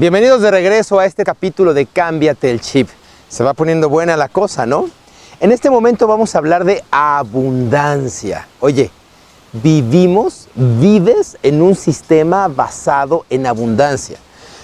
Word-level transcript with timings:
Bienvenidos 0.00 0.40
de 0.40 0.50
regreso 0.50 0.98
a 0.98 1.04
este 1.04 1.24
capítulo 1.24 1.74
de 1.74 1.84
Cámbiate 1.84 2.50
el 2.50 2.62
chip. 2.62 2.88
Se 3.28 3.44
va 3.44 3.52
poniendo 3.52 3.90
buena 3.90 4.16
la 4.16 4.30
cosa, 4.30 4.64
¿no? 4.64 4.88
En 5.40 5.52
este 5.52 5.68
momento 5.68 6.06
vamos 6.06 6.34
a 6.34 6.38
hablar 6.38 6.64
de 6.64 6.82
abundancia. 6.90 8.48
Oye, 8.60 8.90
vivimos, 9.52 10.48
vives 10.54 11.36
en 11.42 11.60
un 11.60 11.74
sistema 11.74 12.48
basado 12.48 13.26
en 13.28 13.46
abundancia. 13.46 14.16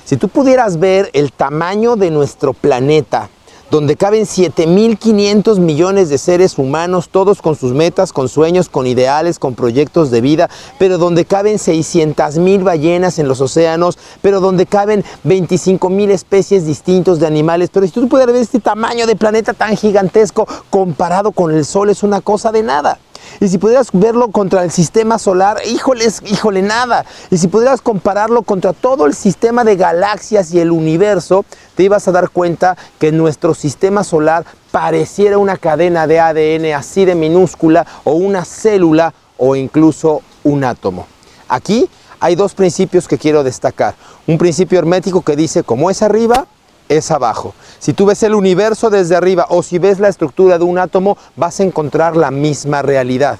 Si 0.07 0.17
tú 0.17 0.31
pudieras 0.31 0.81
ver 0.81 1.11
el 1.13 1.33
tamaño 1.33 1.97
de 1.97 2.11
nuestro 2.11 2.55
planeta, 2.55 3.29
donde 3.71 3.97
caben 3.97 4.25
7.500 4.25 5.59
millones 5.59 6.09
de 6.09 6.19
seres 6.19 6.59
humanos, 6.59 7.09
todos 7.11 7.43
con 7.43 7.57
sus 7.57 7.73
metas, 7.73 8.13
con 8.13 8.29
sueños, 8.29 8.69
con 8.69 8.87
ideales, 8.87 9.39
con 9.39 9.55
proyectos 9.55 10.11
de 10.11 10.21
vida, 10.21 10.49
pero 10.79 10.99
donde 10.99 11.25
caben 11.25 11.57
600.000 11.57 12.63
ballenas 12.63 13.19
en 13.19 13.29
los 13.29 13.41
océanos, 13.41 13.99
pero 14.23 14.41
donde 14.41 14.67
caben 14.67 15.05
25.000 15.25 16.11
especies 16.11 16.67
distintos 16.67 17.21
de 17.21 17.27
animales. 17.27 17.71
Pero 17.73 17.87
si 17.87 17.93
tú 17.93 18.09
pudieras 18.09 18.33
ver 18.33 18.43
este 18.43 18.61
tamaño 18.61 19.07
de 19.07 19.17
planeta 19.17 19.53
tan 19.53 19.77
gigantesco 19.77 20.47
comparado 20.71 21.33
con 21.33 21.55
el 21.55 21.65
Sol, 21.65 21.91
es 21.91 22.03
una 22.03 22.21
cosa 22.21 22.53
de 22.53 22.63
nada. 22.63 22.99
Y 23.41 23.49
si 23.49 23.59
pudieras 23.59 23.89
verlo 23.93 24.31
contra 24.31 24.65
el 24.65 24.71
sistema 24.71 25.19
solar, 25.19 25.59
híjoles, 25.67 26.23
híjole, 26.27 26.63
nada. 26.63 27.05
Y 27.31 27.39
si 27.39 27.49
pudieras 27.49 27.81
compararlo 27.81 28.43
contra 28.43 28.73
todo 28.73 29.07
el 29.07 29.15
sistema 29.15 29.65
de 29.65 29.77
galaxias 29.77 30.53
y 30.53 30.61
el 30.61 30.71
universo, 30.71 31.45
te 31.75 31.83
ibas 31.83 32.09
a 32.09 32.13
dar 32.13 32.31
cuenta 32.31 32.77
que 32.99 33.13
nuestro 33.13 33.55
sistema 33.55 34.05
solar 34.05 34.45
pareciera 34.71 35.39
una 35.39 35.57
cadena 35.57 36.07
de 36.07 36.21
ADN 36.21 36.75
así 36.75 37.05
de 37.05 37.15
minúscula 37.15 37.87
o 38.05 38.13
una 38.13 38.45
célula 38.45 39.13
o 39.37 39.57
incluso 39.57 40.23
un 40.45 40.65
átomo. 40.65 41.07
Aquí 41.49 41.89
hay 42.21 42.35
dos 42.35 42.55
principios 42.55 43.07
que 43.09 43.19
quiero 43.19 43.45
destacar. 43.45 43.95
Un 44.27 44.39
principio 44.39 44.79
hermético 44.79 45.23
que 45.23 45.37
dice, 45.37 45.63
como 45.63 45.91
es 45.91 46.03
arriba, 46.03 46.47
es 46.89 47.11
abajo. 47.11 47.55
Si 47.79 47.93
tú 47.93 48.07
ves 48.07 48.23
el 48.23 48.35
universo 48.35 48.91
desde 48.91 49.17
arriba 49.17 49.47
o 49.51 49.63
si 49.63 49.79
ves 49.79 49.99
la 49.99 50.09
estructura 50.09 50.59
de 50.59 50.65
un 50.65 50.79
átomo, 50.79 51.17
vas 51.37 51.61
a 51.61 51.65
encontrar 51.65 52.17
la 52.17 52.31
misma 52.31 52.83
realidad. 52.83 53.39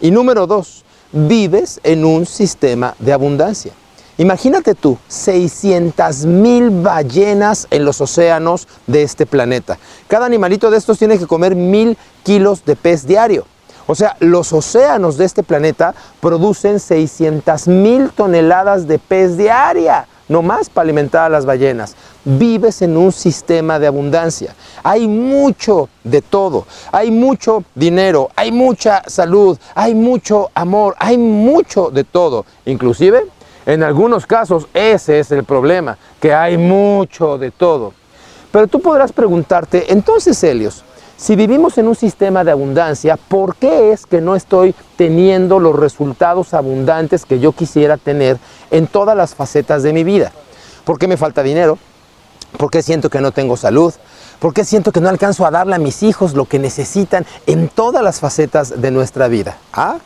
Y 0.00 0.10
número 0.10 0.46
dos, 0.46 0.84
vives 1.12 1.80
en 1.82 2.04
un 2.04 2.26
sistema 2.26 2.94
de 2.98 3.12
abundancia. 3.12 3.72
Imagínate 4.18 4.74
tú, 4.74 4.98
600 5.06 6.26
mil 6.26 6.70
ballenas 6.70 7.68
en 7.70 7.84
los 7.84 8.00
océanos 8.00 8.66
de 8.88 9.02
este 9.04 9.26
planeta. 9.26 9.78
Cada 10.08 10.26
animalito 10.26 10.70
de 10.70 10.78
estos 10.78 10.98
tiene 10.98 11.18
que 11.18 11.26
comer 11.26 11.54
mil 11.54 11.96
kilos 12.24 12.64
de 12.64 12.74
pez 12.74 13.06
diario. 13.06 13.46
O 13.86 13.94
sea, 13.94 14.16
los 14.18 14.52
océanos 14.52 15.16
de 15.16 15.24
este 15.24 15.44
planeta 15.44 15.94
producen 16.20 16.80
600 16.80 17.68
mil 17.68 18.10
toneladas 18.10 18.88
de 18.88 18.98
pez 18.98 19.36
diaria 19.36 20.06
no 20.28 20.42
más 20.42 20.68
para 20.70 20.84
alimentar 20.84 21.26
a 21.26 21.28
las 21.28 21.46
ballenas. 21.46 21.96
Vives 22.24 22.82
en 22.82 22.96
un 22.96 23.12
sistema 23.12 23.78
de 23.78 23.86
abundancia. 23.86 24.54
Hay 24.82 25.08
mucho 25.08 25.88
de 26.04 26.22
todo. 26.22 26.66
Hay 26.92 27.10
mucho 27.10 27.64
dinero, 27.74 28.30
hay 28.36 28.52
mucha 28.52 29.02
salud, 29.06 29.58
hay 29.74 29.94
mucho 29.94 30.50
amor, 30.54 30.94
hay 30.98 31.18
mucho 31.18 31.90
de 31.90 32.04
todo. 32.04 32.44
Inclusive, 32.66 33.26
en 33.66 33.82
algunos 33.82 34.26
casos, 34.26 34.66
ese 34.72 35.18
es 35.18 35.30
el 35.30 35.44
problema, 35.44 35.98
que 36.20 36.32
hay 36.32 36.56
mucho 36.56 37.38
de 37.38 37.50
todo. 37.50 37.92
Pero 38.50 38.66
tú 38.66 38.80
podrás 38.80 39.12
preguntarte, 39.12 39.92
entonces, 39.92 40.42
Helios, 40.42 40.84
si 41.18 41.34
vivimos 41.34 41.76
en 41.78 41.88
un 41.88 41.96
sistema 41.96 42.44
de 42.44 42.52
abundancia, 42.52 43.16
¿por 43.16 43.56
qué 43.56 43.90
es 43.90 44.06
que 44.06 44.20
no 44.20 44.36
estoy 44.36 44.72
teniendo 44.96 45.58
los 45.58 45.74
resultados 45.74 46.54
abundantes 46.54 47.24
que 47.24 47.40
yo 47.40 47.50
quisiera 47.50 47.96
tener 47.96 48.38
en 48.70 48.86
todas 48.86 49.16
las 49.16 49.34
facetas 49.34 49.82
de 49.82 49.92
mi 49.92 50.04
vida? 50.04 50.30
¿Por 50.84 50.96
qué 50.96 51.08
me 51.08 51.16
falta 51.16 51.42
dinero? 51.42 51.76
¿Por 52.56 52.70
qué 52.70 52.84
siento 52.84 53.10
que 53.10 53.20
no 53.20 53.32
tengo 53.32 53.56
salud? 53.56 53.92
¿Por 54.38 54.54
qué 54.54 54.64
siento 54.64 54.92
que 54.92 55.00
no 55.00 55.08
alcanzo 55.08 55.44
a 55.44 55.50
darle 55.50 55.74
a 55.74 55.78
mis 55.78 56.04
hijos 56.04 56.34
lo 56.34 56.44
que 56.44 56.60
necesitan 56.60 57.26
en 57.46 57.68
todas 57.68 58.04
las 58.04 58.20
facetas 58.20 58.80
de 58.80 58.92
nuestra 58.92 59.26
vida? 59.26 59.58
¿Ah? 59.72 59.96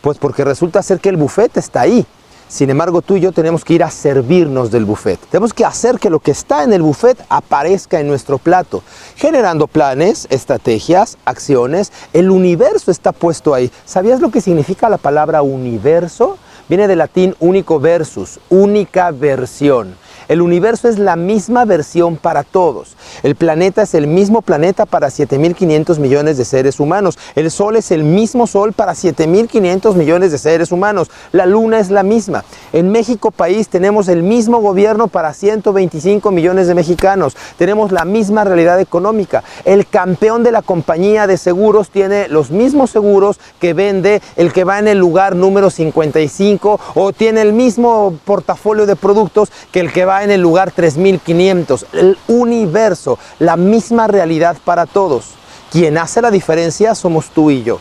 Pues 0.00 0.18
porque 0.18 0.44
resulta 0.44 0.84
ser 0.84 1.00
que 1.00 1.08
el 1.08 1.16
bufete 1.16 1.58
está 1.58 1.80
ahí. 1.80 2.06
Sin 2.50 2.68
embargo, 2.68 3.00
tú 3.00 3.14
y 3.14 3.20
yo 3.20 3.30
tenemos 3.30 3.64
que 3.64 3.74
ir 3.74 3.84
a 3.84 3.92
servirnos 3.92 4.72
del 4.72 4.84
buffet. 4.84 5.20
Tenemos 5.30 5.54
que 5.54 5.64
hacer 5.64 6.00
que 6.00 6.10
lo 6.10 6.18
que 6.18 6.32
está 6.32 6.64
en 6.64 6.72
el 6.72 6.82
buffet 6.82 7.16
aparezca 7.28 8.00
en 8.00 8.08
nuestro 8.08 8.38
plato, 8.38 8.82
generando 9.14 9.68
planes, 9.68 10.26
estrategias, 10.30 11.16
acciones. 11.24 11.92
El 12.12 12.28
universo 12.28 12.90
está 12.90 13.12
puesto 13.12 13.54
ahí. 13.54 13.70
¿Sabías 13.84 14.20
lo 14.20 14.32
que 14.32 14.40
significa 14.40 14.88
la 14.88 14.98
palabra 14.98 15.42
universo? 15.42 16.38
Viene 16.68 16.88
del 16.88 16.98
latín 16.98 17.36
único 17.38 17.78
versus, 17.78 18.40
única 18.48 19.12
versión. 19.12 19.94
El 20.30 20.42
universo 20.42 20.86
es 20.86 21.00
la 21.00 21.16
misma 21.16 21.64
versión 21.64 22.16
para 22.16 22.44
todos. 22.44 22.96
El 23.24 23.34
planeta 23.34 23.82
es 23.82 23.94
el 23.94 24.06
mismo 24.06 24.42
planeta 24.42 24.86
para 24.86 25.08
7.500 25.08 25.98
millones 25.98 26.38
de 26.38 26.44
seres 26.44 26.78
humanos. 26.78 27.18
El 27.34 27.50
Sol 27.50 27.74
es 27.74 27.90
el 27.90 28.04
mismo 28.04 28.46
Sol 28.46 28.72
para 28.72 28.92
7.500 28.92 29.96
millones 29.96 30.30
de 30.30 30.38
seres 30.38 30.70
humanos. 30.70 31.10
La 31.32 31.46
Luna 31.46 31.80
es 31.80 31.90
la 31.90 32.04
misma. 32.04 32.44
En 32.72 32.92
México 32.92 33.32
país 33.32 33.68
tenemos 33.68 34.06
el 34.06 34.22
mismo 34.22 34.60
gobierno 34.60 35.08
para 35.08 35.34
125 35.34 36.30
millones 36.30 36.68
de 36.68 36.76
mexicanos. 36.76 37.36
Tenemos 37.58 37.90
la 37.90 38.04
misma 38.04 38.44
realidad 38.44 38.78
económica. 38.78 39.42
El 39.64 39.88
campeón 39.88 40.44
de 40.44 40.52
la 40.52 40.62
compañía 40.62 41.26
de 41.26 41.38
seguros 41.38 41.90
tiene 41.90 42.28
los 42.28 42.52
mismos 42.52 42.90
seguros 42.90 43.40
que 43.58 43.74
vende 43.74 44.22
el 44.36 44.52
que 44.52 44.62
va 44.62 44.78
en 44.78 44.86
el 44.86 44.98
lugar 44.98 45.34
número 45.34 45.70
55 45.70 46.78
o 46.94 47.12
tiene 47.12 47.42
el 47.42 47.52
mismo 47.52 48.16
portafolio 48.24 48.86
de 48.86 48.94
productos 48.94 49.50
que 49.72 49.80
el 49.80 49.92
que 49.92 50.04
va 50.04 50.19
en 50.22 50.30
el 50.30 50.40
lugar 50.40 50.70
3500, 50.70 51.86
el 51.92 52.18
universo, 52.28 53.18
la 53.38 53.56
misma 53.56 54.06
realidad 54.06 54.56
para 54.64 54.86
todos. 54.86 55.30
Quien 55.70 55.98
hace 55.98 56.20
la 56.20 56.30
diferencia 56.30 56.94
somos 56.94 57.30
tú 57.30 57.50
y 57.50 57.62
yo. 57.62 57.80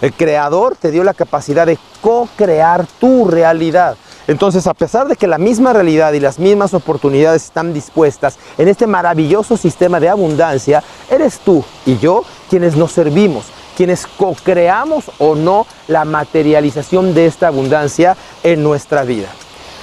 El 0.00 0.12
creador 0.12 0.76
te 0.76 0.90
dio 0.90 1.04
la 1.04 1.14
capacidad 1.14 1.66
de 1.66 1.78
co-crear 2.00 2.86
tu 2.98 3.26
realidad. 3.26 3.96
Entonces, 4.26 4.66
a 4.66 4.74
pesar 4.74 5.08
de 5.08 5.16
que 5.16 5.26
la 5.26 5.38
misma 5.38 5.72
realidad 5.72 6.12
y 6.12 6.20
las 6.20 6.38
mismas 6.38 6.72
oportunidades 6.72 7.44
están 7.44 7.74
dispuestas 7.74 8.38
en 8.58 8.68
este 8.68 8.86
maravilloso 8.86 9.56
sistema 9.56 10.00
de 10.00 10.08
abundancia, 10.08 10.82
eres 11.10 11.38
tú 11.40 11.64
y 11.84 11.98
yo 11.98 12.22
quienes 12.48 12.76
nos 12.76 12.92
servimos, 12.92 13.46
quienes 13.76 14.06
co-creamos 14.06 15.10
o 15.18 15.34
no 15.34 15.66
la 15.88 16.04
materialización 16.04 17.12
de 17.12 17.26
esta 17.26 17.48
abundancia 17.48 18.16
en 18.42 18.62
nuestra 18.62 19.02
vida. 19.02 19.28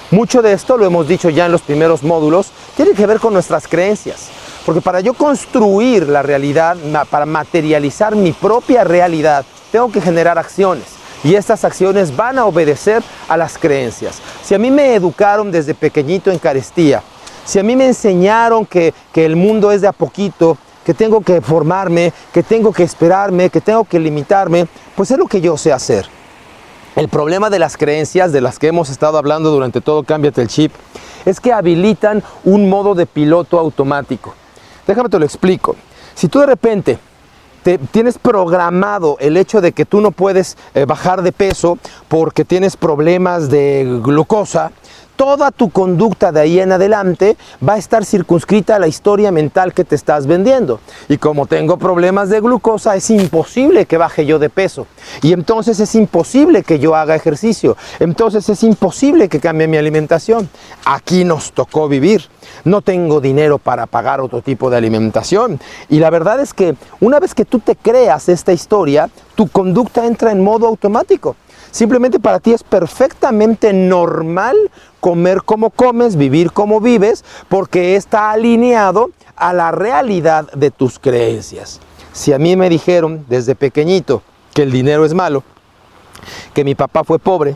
Mucho 0.09 0.41
de 0.41 0.53
esto, 0.53 0.77
lo 0.77 0.85
hemos 0.85 1.05
dicho 1.05 1.29
ya 1.29 1.47
en 1.47 1.51
los 1.51 1.61
primeros 1.61 2.01
módulos, 2.01 2.51
tiene 2.77 2.93
que 2.93 3.05
ver 3.05 3.19
con 3.19 3.33
nuestras 3.33 3.67
creencias. 3.67 4.29
Porque 4.65 4.79
para 4.79 5.01
yo 5.01 5.13
construir 5.13 6.07
la 6.07 6.21
realidad, 6.21 6.77
para 7.09 7.25
materializar 7.25 8.15
mi 8.15 8.31
propia 8.31 8.85
realidad, 8.85 9.45
tengo 9.69 9.91
que 9.91 9.99
generar 9.99 10.37
acciones. 10.37 10.85
Y 11.25 11.35
estas 11.35 11.65
acciones 11.65 12.15
van 12.15 12.39
a 12.39 12.45
obedecer 12.45 13.03
a 13.27 13.35
las 13.35 13.57
creencias. 13.57 14.21
Si 14.43 14.55
a 14.55 14.59
mí 14.59 14.71
me 14.71 14.95
educaron 14.95 15.51
desde 15.51 15.73
pequeñito 15.73 16.31
en 16.31 16.39
carestía, 16.39 17.03
si 17.43 17.59
a 17.59 17.63
mí 17.63 17.75
me 17.75 17.87
enseñaron 17.87 18.65
que, 18.65 18.93
que 19.11 19.25
el 19.25 19.35
mundo 19.35 19.71
es 19.71 19.81
de 19.81 19.87
a 19.87 19.93
poquito, 19.93 20.57
que 20.85 20.93
tengo 20.93 21.19
que 21.19 21.41
formarme, 21.41 22.13
que 22.33 22.43
tengo 22.43 22.71
que 22.71 22.83
esperarme, 22.83 23.49
que 23.49 23.59
tengo 23.59 23.83
que 23.83 23.99
limitarme, 23.99 24.67
pues 24.95 25.11
es 25.11 25.17
lo 25.17 25.27
que 25.27 25.41
yo 25.41 25.57
sé 25.57 25.73
hacer. 25.73 26.16
El 26.97 27.09
problema 27.09 27.51
de 27.51 27.59
las 27.59 27.77
creencias 27.77 28.31
de 28.31 28.41
las 28.41 28.57
que 28.57 28.65
hemos 28.69 28.89
estado 28.89 29.19
hablando 29.19 29.51
durante 29.51 29.81
todo 29.81 30.01
Cámbiate 30.01 30.41
el 30.41 30.47
Chip 30.47 30.73
es 31.25 31.39
que 31.39 31.53
habilitan 31.53 32.23
un 32.43 32.67
modo 32.69 32.95
de 32.95 33.05
piloto 33.05 33.59
automático. 33.59 34.33
Déjame 34.87 35.07
te 35.07 35.19
lo 35.19 35.25
explico. 35.25 35.75
Si 36.15 36.27
tú 36.27 36.39
de 36.39 36.47
repente 36.47 36.97
te, 37.61 37.77
tienes 37.77 38.17
programado 38.17 39.15
el 39.19 39.37
hecho 39.37 39.61
de 39.61 39.73
que 39.73 39.85
tú 39.85 40.01
no 40.01 40.09
puedes 40.09 40.57
eh, 40.73 40.85
bajar 40.85 41.21
de 41.21 41.31
peso 41.31 41.77
porque 42.07 42.43
tienes 42.43 42.75
problemas 42.75 43.47
de 43.51 43.99
glucosa, 44.03 44.71
toda 45.17 45.51
tu 45.51 45.69
conducta 45.71 46.31
de 46.31 46.39
ahí 46.39 46.59
en 46.59 46.71
adelante 46.71 47.35
va 47.67 47.73
a 47.73 47.77
estar 47.77 48.05
circunscrita 48.05 48.75
a 48.75 48.79
la 48.79 48.87
historia 48.87 49.31
mental 49.31 49.73
que 49.73 49.83
te 49.83 49.95
estás 49.95 50.27
vendiendo. 50.27 50.79
Y 51.09 51.17
como 51.17 51.47
tengo 51.47 51.77
problemas 51.77 52.29
de 52.29 52.39
glucosa, 52.39 52.95
es 52.95 53.09
imposible 53.09 53.85
que 53.85 53.97
baje 53.97 54.25
yo 54.25 54.39
de 54.39 54.49
peso. 54.49 54.87
Y 55.23 55.33
entonces 55.33 55.79
es 55.79 55.95
imposible 55.95 56.63
que 56.63 56.79
yo 56.79 56.95
haga 56.95 57.15
ejercicio. 57.15 57.75
Entonces 57.99 58.47
es 58.47 58.63
imposible 58.63 59.27
que 59.27 59.39
cambie 59.39 59.67
mi 59.67 59.77
alimentación. 59.77 60.49
Aquí 60.85 61.25
nos 61.25 61.51
tocó 61.51 61.89
vivir. 61.89 62.25
No 62.63 62.81
tengo 62.81 63.19
dinero 63.19 63.57
para 63.57 63.87
pagar 63.87 64.21
otro 64.21 64.41
tipo 64.41 64.69
de 64.69 64.77
alimentación. 64.77 65.59
Y 65.89 65.99
la 65.99 66.11
verdad 66.11 66.39
es 66.39 66.53
que 66.53 66.75
una 66.99 67.19
vez 67.19 67.33
que 67.33 67.43
tú 67.43 67.59
te 67.59 67.75
creas 67.75 68.29
esta 68.29 68.53
historia, 68.53 69.09
tu 69.35 69.47
conducta 69.47 70.05
entra 70.05 70.31
en 70.31 70.43
modo 70.43 70.67
automático. 70.67 71.35
Simplemente 71.71 72.19
para 72.19 72.39
ti 72.39 72.53
es 72.53 72.63
perfectamente 72.63 73.73
normal 73.73 74.55
comer 74.99 75.43
como 75.43 75.69
comes, 75.69 76.15
vivir 76.15 76.51
como 76.51 76.81
vives, 76.81 77.23
porque 77.49 77.95
está 77.95 78.31
alineado 78.31 79.11
a 79.35 79.53
la 79.53 79.71
realidad 79.71 80.51
de 80.53 80.71
tus 80.71 80.99
creencias. 80.99 81.79
Si 82.13 82.33
a 82.33 82.39
mí 82.39 82.55
me 82.55 82.69
dijeron 82.69 83.25
desde 83.29 83.55
pequeñito 83.55 84.23
que 84.53 84.63
el 84.63 84.71
dinero 84.71 85.05
es 85.05 85.13
malo, 85.13 85.43
que 86.53 86.63
mi 86.63 86.73
papá 86.73 87.03
fue 87.03 87.19
pobre, 87.19 87.55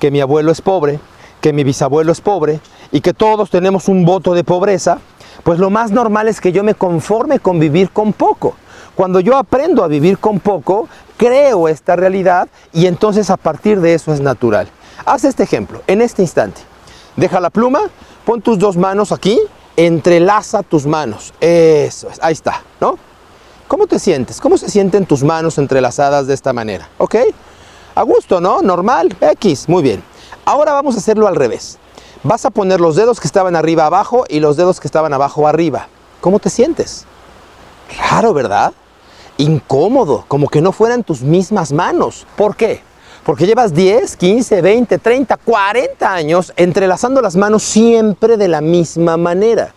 que 0.00 0.10
mi 0.10 0.20
abuelo 0.20 0.50
es 0.50 0.60
pobre, 0.60 0.98
que 1.40 1.52
mi 1.52 1.64
bisabuelo 1.64 2.12
es 2.12 2.20
pobre 2.20 2.60
y 2.90 3.00
que 3.00 3.14
todos 3.14 3.50
tenemos 3.50 3.88
un 3.88 4.04
voto 4.04 4.34
de 4.34 4.44
pobreza, 4.44 4.98
pues 5.44 5.58
lo 5.58 5.70
más 5.70 5.92
normal 5.92 6.28
es 6.28 6.40
que 6.40 6.52
yo 6.52 6.64
me 6.64 6.74
conforme 6.74 7.38
con 7.38 7.58
vivir 7.58 7.90
con 7.90 8.12
poco. 8.12 8.54
Cuando 8.94 9.20
yo 9.20 9.36
aprendo 9.36 9.82
a 9.84 9.88
vivir 9.88 10.18
con 10.18 10.40
poco, 10.40 10.88
creo 11.22 11.68
esta 11.68 11.94
realidad 11.94 12.48
y 12.72 12.86
entonces 12.86 13.30
a 13.30 13.36
partir 13.36 13.80
de 13.80 13.94
eso 13.94 14.12
es 14.12 14.20
natural. 14.20 14.68
Haz 15.04 15.22
este 15.22 15.44
ejemplo, 15.44 15.80
en 15.86 16.02
este 16.02 16.20
instante. 16.20 16.60
Deja 17.14 17.38
la 17.38 17.50
pluma, 17.50 17.78
pon 18.24 18.42
tus 18.42 18.58
dos 18.58 18.76
manos 18.76 19.12
aquí, 19.12 19.38
entrelaza 19.76 20.64
tus 20.64 20.84
manos. 20.84 21.32
Eso 21.40 22.10
es, 22.10 22.18
ahí 22.20 22.32
está, 22.32 22.64
¿no? 22.80 22.98
¿Cómo 23.68 23.86
te 23.86 24.00
sientes? 24.00 24.40
¿Cómo 24.40 24.58
se 24.58 24.68
sienten 24.68 25.06
tus 25.06 25.22
manos 25.22 25.58
entrelazadas 25.58 26.26
de 26.26 26.34
esta 26.34 26.52
manera? 26.52 26.88
¿Ok? 26.98 27.14
A 27.94 28.02
gusto, 28.02 28.40
¿no? 28.40 28.60
Normal, 28.60 29.16
X, 29.20 29.68
muy 29.68 29.84
bien. 29.84 30.02
Ahora 30.44 30.72
vamos 30.72 30.96
a 30.96 30.98
hacerlo 30.98 31.28
al 31.28 31.36
revés. 31.36 31.78
Vas 32.24 32.44
a 32.46 32.50
poner 32.50 32.80
los 32.80 32.96
dedos 32.96 33.20
que 33.20 33.28
estaban 33.28 33.54
arriba 33.54 33.86
abajo 33.86 34.24
y 34.28 34.40
los 34.40 34.56
dedos 34.56 34.80
que 34.80 34.88
estaban 34.88 35.12
abajo 35.12 35.46
arriba. 35.46 35.86
¿Cómo 36.20 36.40
te 36.40 36.50
sientes? 36.50 37.04
Raro, 38.10 38.34
¿verdad? 38.34 38.72
Incómodo, 39.42 40.24
como 40.28 40.48
que 40.48 40.60
no 40.60 40.70
fueran 40.70 41.02
tus 41.02 41.22
mismas 41.22 41.72
manos. 41.72 42.26
¿Por 42.36 42.54
qué? 42.54 42.80
Porque 43.24 43.46
llevas 43.46 43.74
10, 43.74 44.16
15, 44.16 44.62
20, 44.62 44.98
30, 44.98 45.36
40 45.36 46.12
años 46.12 46.52
entrelazando 46.56 47.20
las 47.20 47.34
manos 47.34 47.64
siempre 47.64 48.36
de 48.36 48.48
la 48.48 48.60
misma 48.60 49.16
manera 49.16 49.74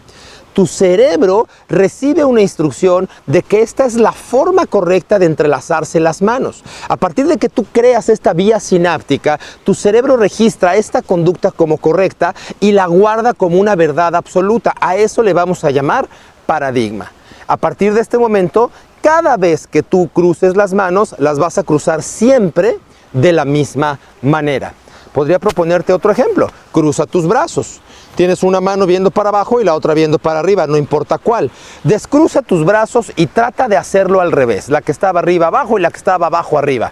tu 0.56 0.66
cerebro 0.66 1.50
recibe 1.68 2.24
una 2.24 2.42
instrucción 2.42 3.10
de 3.28 3.44
que 3.44 3.62
esta 3.62 3.86
es 3.86 3.96
la 3.96 4.14
forma 4.14 4.66
correcta 4.66 5.20
de 5.20 5.26
entrelazarse 5.26 6.00
las 6.00 6.22
manos. 6.22 6.64
A 6.88 6.96
partir 6.96 7.28
de 7.28 7.38
que 7.38 7.50
tú 7.50 7.66
creas 7.74 8.08
esta 8.08 8.32
vía 8.32 8.62
sináptica, 8.62 9.38
tu 9.66 9.74
cerebro 9.74 10.16
registra 10.16 10.78
esta 10.78 11.02
conducta 11.02 11.52
como 11.52 11.78
correcta 11.78 12.34
y 12.62 12.72
la 12.72 12.86
guarda 12.86 13.34
como 13.34 13.60
una 13.60 13.76
verdad 13.76 14.16
absoluta. 14.16 14.74
A 14.80 14.96
eso 14.96 15.22
le 15.24 15.34
vamos 15.34 15.66
a 15.66 15.72
llamar 15.72 16.08
paradigma. 16.46 17.12
A 17.48 17.58
partir 17.58 17.94
de 17.94 18.00
este 18.00 18.18
momento, 18.18 18.72
cada 19.06 19.38
vez 19.38 19.68
que 19.68 19.84
tú 19.84 20.10
cruces 20.12 20.58
las 20.58 20.74
manos, 20.74 21.14
las 21.20 21.38
vas 21.38 21.60
a 21.60 21.64
cruzar 21.64 22.02
siempre 22.02 22.80
de 23.14 23.34
la 23.34 23.46
misma 23.46 24.00
manera. 24.24 24.74
Podría 25.14 25.38
proponerte 25.38 25.94
otro 25.94 26.12
ejemplo. 26.12 26.50
Cruza 26.72 27.06
tus 27.06 27.28
brazos. 27.28 27.82
Tienes 28.16 28.42
una 28.42 28.62
mano 28.62 28.88
viendo 28.88 29.12
para 29.12 29.30
abajo 29.30 29.62
y 29.62 29.64
la 29.64 29.76
otra 29.76 29.94
viendo 29.94 30.18
para 30.18 30.40
arriba, 30.40 30.66
no 30.66 30.76
importa 30.76 31.20
cuál. 31.20 31.52
Descruza 31.84 32.42
tus 32.42 32.66
brazos 32.66 33.12
y 33.16 33.28
trata 33.28 33.68
de 33.68 33.78
hacerlo 33.78 34.22
al 34.22 34.32
revés, 34.32 34.70
la 34.70 34.82
que 34.82 34.92
estaba 34.92 35.20
arriba 35.20 35.48
abajo 35.48 35.78
y 35.78 35.84
la 35.84 35.92
que 35.92 35.98
estaba 35.98 36.26
abajo 36.26 36.58
arriba. 36.58 36.92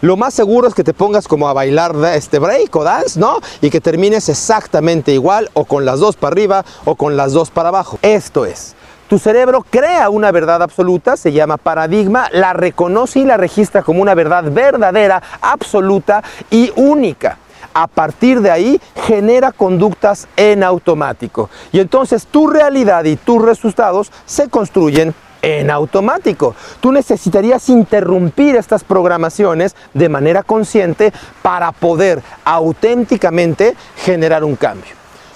Lo 0.00 0.16
más 0.16 0.34
seguro 0.34 0.66
es 0.66 0.74
que 0.74 0.82
te 0.82 0.94
pongas 0.94 1.28
como 1.28 1.48
a 1.48 1.52
bailar 1.52 1.94
este 2.12 2.40
break 2.40 2.74
o 2.74 2.82
dance, 2.82 3.20
¿no? 3.20 3.38
Y 3.60 3.70
que 3.70 3.80
termines 3.80 4.28
exactamente 4.28 5.12
igual 5.12 5.48
o 5.52 5.64
con 5.64 5.84
las 5.84 6.00
dos 6.00 6.16
para 6.16 6.32
arriba 6.32 6.64
o 6.86 6.96
con 6.96 7.16
las 7.16 7.32
dos 7.32 7.50
para 7.50 7.68
abajo. 7.68 8.00
Esto 8.02 8.46
es, 8.46 8.74
tu 9.12 9.18
cerebro 9.18 9.62
crea 9.68 10.08
una 10.08 10.32
verdad 10.32 10.62
absoluta, 10.62 11.18
se 11.18 11.32
llama 11.32 11.58
paradigma, 11.58 12.30
la 12.32 12.54
reconoce 12.54 13.18
y 13.18 13.24
la 13.26 13.36
registra 13.36 13.82
como 13.82 14.00
una 14.00 14.14
verdad 14.14 14.44
verdadera, 14.50 15.22
absoluta 15.42 16.24
y 16.50 16.72
única 16.76 17.36
a 17.74 17.88
partir 17.88 18.40
de 18.40 18.50
ahí 18.50 18.80
genera 19.04 19.52
conductas 19.52 20.28
en 20.34 20.62
automático. 20.62 21.50
Y 21.72 21.80
entonces 21.80 22.26
tu 22.26 22.46
realidad 22.46 23.04
y 23.04 23.16
tus 23.16 23.42
resultados 23.42 24.10
se 24.24 24.48
construyen 24.48 25.14
en 25.42 25.70
automático. 25.70 26.54
Tú 26.80 26.90
necesitarías 26.90 27.68
interrumpir 27.68 28.56
estas 28.56 28.82
programaciones 28.82 29.76
de 29.92 30.08
manera 30.08 30.42
consciente 30.42 31.12
para 31.42 31.70
poder 31.72 32.22
auténticamente 32.46 33.76
generar 33.94 34.42
un 34.42 34.56
cambio. 34.56 34.94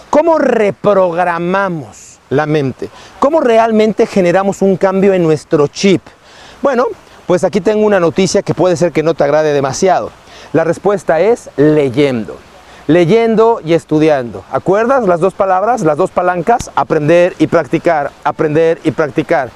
¿Cómo 0.09 0.39
reprogramamos 0.39 2.16
la 2.31 2.47
mente? 2.47 2.89
¿Cómo 3.19 3.41
realmente 3.41 4.07
generamos 4.07 4.63
un 4.63 4.77
cambio 4.77 5.15
en 5.15 5.23
nuestro 5.23 5.69
chip? 5.69 6.03
Bueno, 6.63 6.87
pues 7.27 7.45
aquí 7.45 7.61
tengo 7.61 7.85
una 7.85 8.01
noticia 8.01 8.43
que 8.43 8.55
puede 8.55 8.77
ser 8.77 8.93
que 8.93 9.03
no 9.03 9.15
te 9.15 9.25
agrade 9.25 9.53
demasiado. 9.53 10.11
La 10.53 10.65
respuesta 10.65 11.21
es 11.21 11.51
leyendo. 11.57 12.37
Leyendo 12.87 13.61
y 13.65 13.75
estudiando. 13.75 14.45
¿Acuerdas 14.51 15.07
las 15.07 15.19
dos 15.19 15.35
palabras, 15.35 15.83
las 15.83 15.97
dos 15.97 16.11
palancas? 16.11 16.71
Aprender 16.77 17.35
y 17.39 17.49
practicar, 17.49 18.13
aprender 18.23 18.79
y 18.85 18.93
practicar. 18.93 19.51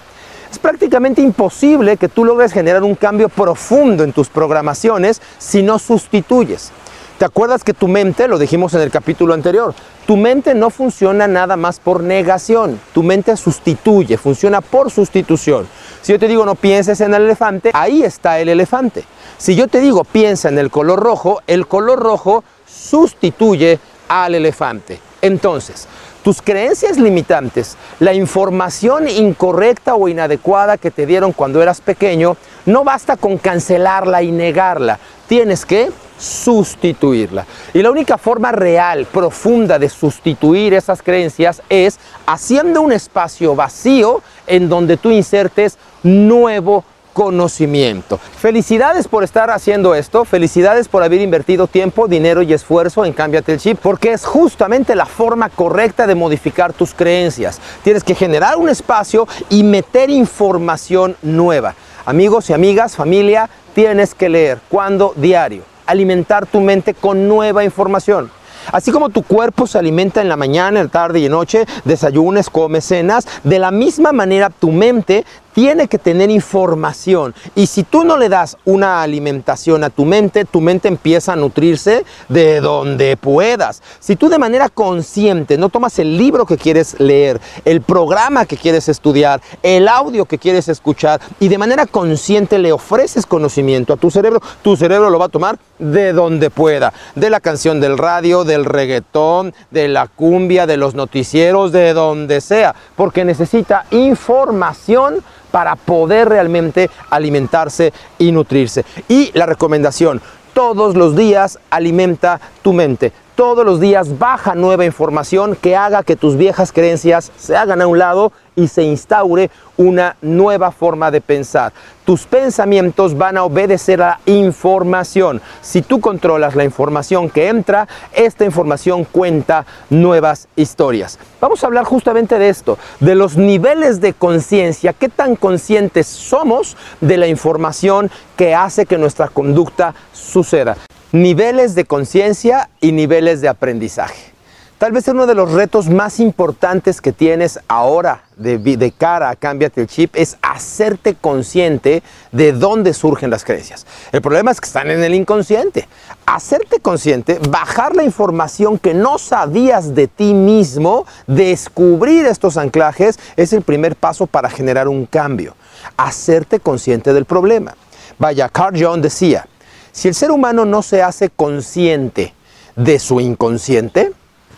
Es 0.50 0.58
prácticamente 0.58 1.22
imposible 1.22 1.96
que 1.96 2.08
tú 2.08 2.24
logres 2.24 2.52
generar 2.52 2.82
un 2.82 2.96
cambio 2.96 3.28
profundo 3.28 4.02
en 4.02 4.12
tus 4.12 4.28
programaciones 4.28 5.22
si 5.38 5.62
no 5.62 5.78
sustituyes. 5.78 6.72
¿Te 7.20 7.26
acuerdas 7.26 7.64
que 7.64 7.74
tu 7.74 7.86
mente, 7.86 8.28
lo 8.28 8.38
dijimos 8.38 8.72
en 8.72 8.80
el 8.80 8.90
capítulo 8.90 9.34
anterior, 9.34 9.74
tu 10.06 10.16
mente 10.16 10.54
no 10.54 10.70
funciona 10.70 11.28
nada 11.28 11.54
más 11.54 11.78
por 11.78 12.02
negación, 12.02 12.80
tu 12.94 13.02
mente 13.02 13.36
sustituye, 13.36 14.16
funciona 14.16 14.62
por 14.62 14.90
sustitución. 14.90 15.68
Si 16.00 16.12
yo 16.12 16.18
te 16.18 16.28
digo 16.28 16.46
no 16.46 16.54
pienses 16.54 16.98
en 17.02 17.12
el 17.12 17.24
elefante, 17.24 17.72
ahí 17.74 18.02
está 18.02 18.40
el 18.40 18.48
elefante. 18.48 19.04
Si 19.36 19.54
yo 19.54 19.68
te 19.68 19.80
digo 19.80 20.02
piensa 20.04 20.48
en 20.48 20.58
el 20.58 20.70
color 20.70 20.98
rojo, 20.98 21.42
el 21.46 21.66
color 21.66 21.98
rojo 21.98 22.42
sustituye 22.66 23.78
al 24.08 24.34
elefante. 24.34 24.98
Entonces, 25.20 25.88
tus 26.24 26.40
creencias 26.40 26.96
limitantes, 26.96 27.76
la 27.98 28.14
información 28.14 29.08
incorrecta 29.08 29.94
o 29.94 30.08
inadecuada 30.08 30.78
que 30.78 30.90
te 30.90 31.04
dieron 31.04 31.32
cuando 31.32 31.60
eras 31.60 31.82
pequeño, 31.82 32.38
no 32.64 32.82
basta 32.82 33.18
con 33.18 33.36
cancelarla 33.36 34.22
y 34.22 34.32
negarla, 34.32 34.98
tienes 35.28 35.66
que 35.66 35.90
sustituirla. 36.20 37.46
Y 37.72 37.82
la 37.82 37.90
única 37.90 38.18
forma 38.18 38.52
real, 38.52 39.06
profunda 39.06 39.78
de 39.78 39.88
sustituir 39.88 40.74
esas 40.74 41.02
creencias 41.02 41.62
es 41.68 41.98
haciendo 42.26 42.82
un 42.82 42.92
espacio 42.92 43.54
vacío 43.56 44.22
en 44.46 44.68
donde 44.68 44.96
tú 44.96 45.10
insertes 45.10 45.78
nuevo 46.02 46.84
conocimiento. 47.12 48.18
Felicidades 48.18 49.08
por 49.08 49.24
estar 49.24 49.50
haciendo 49.50 49.94
esto, 49.94 50.24
felicidades 50.24 50.88
por 50.88 51.02
haber 51.02 51.20
invertido 51.20 51.66
tiempo, 51.66 52.06
dinero 52.06 52.42
y 52.42 52.52
esfuerzo 52.52 53.04
en 53.04 53.12
Cámbiate 53.12 53.54
el 53.54 53.58
Chip, 53.58 53.78
porque 53.82 54.12
es 54.12 54.24
justamente 54.24 54.94
la 54.94 55.06
forma 55.06 55.48
correcta 55.48 56.06
de 56.06 56.14
modificar 56.14 56.72
tus 56.72 56.94
creencias. 56.94 57.60
Tienes 57.82 58.04
que 58.04 58.14
generar 58.14 58.56
un 58.56 58.68
espacio 58.68 59.26
y 59.48 59.62
meter 59.62 60.10
información 60.10 61.16
nueva. 61.22 61.74
Amigos 62.06 62.48
y 62.50 62.52
amigas, 62.52 62.96
familia, 62.96 63.50
tienes 63.74 64.14
que 64.14 64.28
leer. 64.28 64.60
¿Cuándo? 64.68 65.12
Diario. 65.16 65.69
Alimentar 65.90 66.46
tu 66.46 66.60
mente 66.60 66.94
con 66.94 67.26
nueva 67.26 67.64
información. 67.64 68.30
Así 68.72 68.92
como 68.92 69.10
tu 69.10 69.22
cuerpo 69.22 69.66
se 69.66 69.78
alimenta 69.78 70.20
en 70.20 70.28
la 70.28 70.36
mañana, 70.36 70.80
en 70.80 70.86
la 70.86 70.92
tarde 70.92 71.20
y 71.20 71.26
en 71.26 71.32
noche, 71.32 71.66
desayunes, 71.84 72.50
comes, 72.50 72.84
cenas, 72.84 73.26
de 73.44 73.58
la 73.58 73.70
misma 73.70 74.12
manera 74.12 74.50
tu 74.50 74.70
mente 74.70 75.24
tiene 75.52 75.88
que 75.88 75.98
tener 75.98 76.30
información. 76.30 77.34
Y 77.54 77.66
si 77.66 77.82
tú 77.82 78.04
no 78.04 78.16
le 78.16 78.28
das 78.28 78.56
una 78.64 79.02
alimentación 79.02 79.84
a 79.84 79.90
tu 79.90 80.04
mente, 80.04 80.44
tu 80.44 80.60
mente 80.60 80.88
empieza 80.88 81.32
a 81.32 81.36
nutrirse 81.36 82.04
de 82.28 82.60
donde 82.60 83.16
puedas. 83.16 83.82
Si 83.98 84.16
tú 84.16 84.28
de 84.28 84.38
manera 84.38 84.68
consciente 84.68 85.58
no 85.58 85.68
tomas 85.68 85.98
el 85.98 86.16
libro 86.16 86.46
que 86.46 86.56
quieres 86.56 86.98
leer, 87.00 87.40
el 87.64 87.80
programa 87.80 88.46
que 88.46 88.56
quieres 88.56 88.88
estudiar, 88.88 89.40
el 89.62 89.88
audio 89.88 90.24
que 90.24 90.38
quieres 90.38 90.68
escuchar 90.68 91.20
y 91.40 91.48
de 91.48 91.58
manera 91.58 91.86
consciente 91.86 92.58
le 92.58 92.72
ofreces 92.72 93.26
conocimiento 93.26 93.92
a 93.92 93.96
tu 93.96 94.10
cerebro, 94.10 94.40
tu 94.62 94.76
cerebro 94.76 95.10
lo 95.10 95.18
va 95.18 95.26
a 95.26 95.30
tomar 95.30 95.58
de 95.78 96.12
donde 96.12 96.50
pueda. 96.50 96.92
De 97.14 97.30
la 97.30 97.40
canción 97.40 97.80
del 97.80 97.98
radio, 97.98 98.44
del 98.50 98.64
reggaetón, 98.64 99.54
de 99.70 99.88
la 99.88 100.06
cumbia, 100.08 100.66
de 100.66 100.76
los 100.76 100.94
noticieros, 100.94 101.72
de 101.72 101.94
donde 101.94 102.40
sea. 102.40 102.74
Porque 102.96 103.24
necesita 103.24 103.86
información 103.90 105.22
para 105.50 105.76
poder 105.76 106.28
realmente 106.28 106.90
alimentarse 107.10 107.92
y 108.18 108.32
nutrirse. 108.32 108.84
Y 109.08 109.30
la 109.34 109.46
recomendación, 109.46 110.20
todos 110.52 110.96
los 110.96 111.16
días 111.16 111.58
alimenta 111.70 112.40
tu 112.62 112.72
mente. 112.72 113.12
Todos 113.36 113.64
los 113.64 113.80
días 113.80 114.18
baja 114.18 114.54
nueva 114.54 114.84
información 114.84 115.56
que 115.56 115.74
haga 115.74 116.02
que 116.02 116.16
tus 116.16 116.36
viejas 116.36 116.72
creencias 116.72 117.32
se 117.38 117.56
hagan 117.56 117.80
a 117.80 117.86
un 117.86 117.98
lado 117.98 118.32
y 118.54 118.68
se 118.68 118.82
instaure 118.82 119.50
una 119.76 120.16
nueva 120.20 120.70
forma 120.70 121.10
de 121.10 121.20
pensar. 121.20 121.72
Tus 122.04 122.26
pensamientos 122.26 123.16
van 123.16 123.38
a 123.38 123.44
obedecer 123.44 124.02
a 124.02 124.20
la 124.26 124.32
información. 124.32 125.40
Si 125.62 125.80
tú 125.80 126.00
controlas 126.00 126.54
la 126.54 126.64
información 126.64 127.30
que 127.30 127.48
entra, 127.48 127.88
esta 128.12 128.44
información 128.44 129.04
cuenta 129.04 129.64
nuevas 129.88 130.48
historias. 130.56 131.18
Vamos 131.40 131.62
a 131.62 131.68
hablar 131.68 131.84
justamente 131.84 132.38
de 132.38 132.50
esto, 132.50 132.76
de 132.98 133.14
los 133.14 133.36
niveles 133.36 134.00
de 134.00 134.12
conciencia, 134.12 134.92
qué 134.92 135.08
tan 135.08 135.36
conscientes 135.36 136.06
somos 136.06 136.76
de 137.00 137.16
la 137.16 137.26
información 137.26 138.10
que 138.36 138.54
hace 138.54 138.84
que 138.84 138.98
nuestra 138.98 139.28
conducta 139.28 139.94
suceda. 140.12 140.76
Niveles 141.12 141.74
de 141.74 141.86
conciencia 141.86 142.70
y 142.80 142.92
niveles 142.92 143.40
de 143.40 143.48
aprendizaje. 143.48 144.30
Tal 144.78 144.92
vez 144.92 145.08
uno 145.08 145.26
de 145.26 145.34
los 145.34 145.52
retos 145.52 145.90
más 145.90 146.20
importantes 146.20 147.02
que 147.02 147.12
tienes 147.12 147.58
ahora 147.68 148.22
de, 148.36 148.94
cara 148.96 149.28
a 149.28 149.36
Cámbiate 149.36 149.82
el 149.82 149.88
Chip 149.88 150.14
es 150.14 150.38
hacerte 150.40 151.16
consciente 151.16 152.02
de 152.32 152.52
dónde 152.52 152.94
surgen 152.94 153.28
las 153.28 153.44
creencias. 153.44 153.86
El 154.12 154.22
problema 154.22 154.52
es 154.52 154.60
que 154.60 154.66
están 154.66 154.88
en 154.90 155.02
el 155.02 155.14
inconsciente. 155.14 155.86
Hacerte 156.24 156.78
consciente, 156.78 157.40
bajar 157.50 157.94
la 157.94 158.04
información 158.04 158.78
que 158.78 158.94
no 158.94 159.18
sabías 159.18 159.94
de 159.94 160.06
ti 160.06 160.32
mismo, 160.32 161.04
descubrir 161.26 162.24
estos 162.24 162.56
anclajes, 162.56 163.18
es 163.36 163.52
el 163.52 163.60
primer 163.60 163.96
paso 163.96 164.28
para 164.28 164.48
generar 164.48 164.88
un 164.88 165.04
cambio. 165.04 165.56
Hacerte 165.98 166.60
consciente 166.60 167.12
del 167.12 167.24
problema. 167.24 167.74
Vaya, 168.18 168.48
Carl 168.48 168.82
Jung 168.82 169.02
decía, 169.02 169.46
si 169.92 170.08
el 170.08 170.14
ser 170.14 170.30
humano 170.30 170.64
no 170.64 170.82
se 170.82 171.02
hace 171.02 171.30
consciente 171.30 172.34
de 172.76 172.98
su 172.98 173.20
inconsciente, 173.20 174.12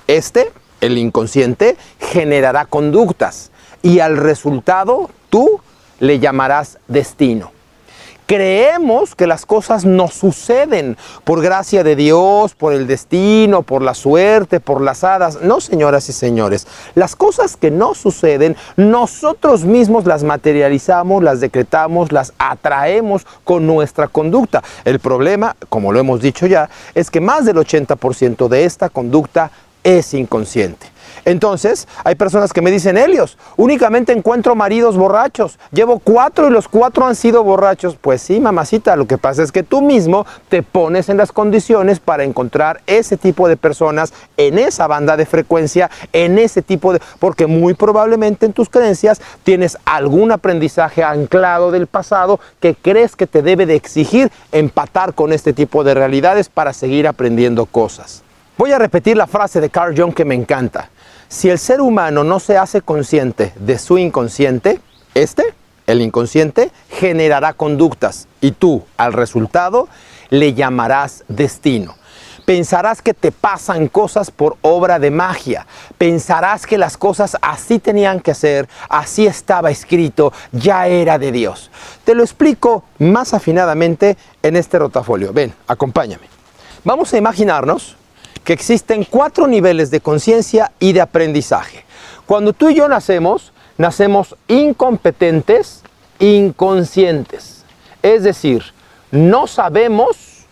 este, 0.06 0.52
el 0.80 0.98
inconsciente, 0.98 1.76
generará 2.00 2.64
conductas 2.64 3.50
y 3.82 4.00
al 4.00 4.16
resultado 4.16 5.10
tú 5.30 5.60
le 6.00 6.18
llamarás 6.18 6.78
destino. 6.88 7.51
Creemos 8.32 9.14
que 9.14 9.26
las 9.26 9.44
cosas 9.44 9.84
no 9.84 10.08
suceden 10.08 10.96
por 11.22 11.42
gracia 11.42 11.84
de 11.84 11.94
Dios, 11.94 12.54
por 12.54 12.72
el 12.72 12.86
destino, 12.86 13.60
por 13.60 13.82
la 13.82 13.92
suerte, 13.92 14.58
por 14.58 14.80
las 14.80 15.04
hadas. 15.04 15.42
No, 15.42 15.60
señoras 15.60 16.08
y 16.08 16.14
señores, 16.14 16.66
las 16.94 17.14
cosas 17.14 17.58
que 17.58 17.70
no 17.70 17.94
suceden, 17.94 18.56
nosotros 18.78 19.66
mismos 19.66 20.06
las 20.06 20.24
materializamos, 20.24 21.22
las 21.22 21.40
decretamos, 21.40 22.10
las 22.10 22.32
atraemos 22.38 23.26
con 23.44 23.66
nuestra 23.66 24.08
conducta. 24.08 24.62
El 24.86 24.98
problema, 24.98 25.54
como 25.68 25.92
lo 25.92 25.98
hemos 25.98 26.22
dicho 26.22 26.46
ya, 26.46 26.70
es 26.94 27.10
que 27.10 27.20
más 27.20 27.44
del 27.44 27.56
80% 27.56 28.48
de 28.48 28.64
esta 28.64 28.88
conducta 28.88 29.50
es 29.84 30.14
inconsciente. 30.14 30.91
Entonces, 31.24 31.86
hay 32.04 32.14
personas 32.16 32.52
que 32.52 32.62
me 32.62 32.70
dicen, 32.70 32.96
Helios, 32.96 33.38
únicamente 33.56 34.12
encuentro 34.12 34.54
maridos 34.54 34.96
borrachos. 34.96 35.58
Llevo 35.70 35.98
cuatro 36.00 36.48
y 36.48 36.50
los 36.50 36.68
cuatro 36.68 37.06
han 37.06 37.14
sido 37.14 37.44
borrachos. 37.44 37.96
Pues 38.00 38.22
sí, 38.22 38.40
mamacita, 38.40 38.96
lo 38.96 39.06
que 39.06 39.18
pasa 39.18 39.42
es 39.42 39.52
que 39.52 39.62
tú 39.62 39.82
mismo 39.82 40.26
te 40.48 40.62
pones 40.62 41.08
en 41.08 41.16
las 41.16 41.32
condiciones 41.32 42.00
para 42.00 42.24
encontrar 42.24 42.80
ese 42.86 43.16
tipo 43.16 43.48
de 43.48 43.56
personas 43.56 44.12
en 44.36 44.58
esa 44.58 44.86
banda 44.86 45.16
de 45.16 45.26
frecuencia, 45.26 45.90
en 46.12 46.38
ese 46.38 46.62
tipo 46.62 46.92
de... 46.92 47.00
Porque 47.18 47.46
muy 47.46 47.74
probablemente 47.74 48.46
en 48.46 48.52
tus 48.52 48.68
creencias 48.68 49.20
tienes 49.44 49.78
algún 49.84 50.32
aprendizaje 50.32 51.04
anclado 51.04 51.70
del 51.70 51.86
pasado 51.86 52.40
que 52.60 52.74
crees 52.74 53.16
que 53.16 53.26
te 53.26 53.42
debe 53.42 53.66
de 53.66 53.76
exigir 53.76 54.30
empatar 54.50 55.14
con 55.14 55.32
este 55.32 55.52
tipo 55.52 55.84
de 55.84 55.94
realidades 55.94 56.48
para 56.48 56.72
seguir 56.72 57.06
aprendiendo 57.06 57.66
cosas. 57.66 58.22
Voy 58.58 58.72
a 58.72 58.78
repetir 58.78 59.16
la 59.16 59.26
frase 59.26 59.60
de 59.60 59.70
Carl 59.70 59.98
Jung 59.98 60.14
que 60.14 60.24
me 60.24 60.34
encanta. 60.34 60.90
Si 61.32 61.48
el 61.48 61.58
ser 61.58 61.80
humano 61.80 62.24
no 62.24 62.40
se 62.40 62.58
hace 62.58 62.82
consciente 62.82 63.54
de 63.56 63.78
su 63.78 63.96
inconsciente, 63.96 64.82
este, 65.14 65.54
el 65.86 66.02
inconsciente, 66.02 66.70
generará 66.90 67.54
conductas 67.54 68.28
y 68.42 68.50
tú, 68.50 68.84
al 68.98 69.14
resultado, 69.14 69.88
le 70.28 70.52
llamarás 70.52 71.24
destino. 71.28 71.94
Pensarás 72.44 73.00
que 73.00 73.14
te 73.14 73.32
pasan 73.32 73.88
cosas 73.88 74.30
por 74.30 74.58
obra 74.60 74.98
de 74.98 75.10
magia. 75.10 75.66
Pensarás 75.96 76.66
que 76.66 76.76
las 76.76 76.98
cosas 76.98 77.38
así 77.40 77.78
tenían 77.78 78.20
que 78.20 78.34
ser, 78.34 78.68
así 78.90 79.26
estaba 79.26 79.70
escrito, 79.70 80.34
ya 80.52 80.86
era 80.86 81.18
de 81.18 81.32
Dios. 81.32 81.70
Te 82.04 82.14
lo 82.14 82.24
explico 82.24 82.84
más 82.98 83.32
afinadamente 83.32 84.18
en 84.42 84.54
este 84.54 84.78
rotafolio. 84.78 85.32
Ven, 85.32 85.54
acompáñame. 85.66 86.26
Vamos 86.84 87.14
a 87.14 87.16
imaginarnos 87.16 87.96
que 88.44 88.52
existen 88.52 89.04
cuatro 89.04 89.46
niveles 89.46 89.90
de 89.90 90.00
conciencia 90.00 90.72
y 90.80 90.92
de 90.92 91.00
aprendizaje. 91.00 91.84
Cuando 92.26 92.52
tú 92.52 92.68
y 92.68 92.74
yo 92.74 92.88
nacemos, 92.88 93.52
nacemos 93.78 94.36
incompetentes, 94.48 95.82
inconscientes. 96.18 97.64
Es 98.02 98.22
decir, 98.22 98.64
no 99.10 99.46
sabemos 99.46 100.46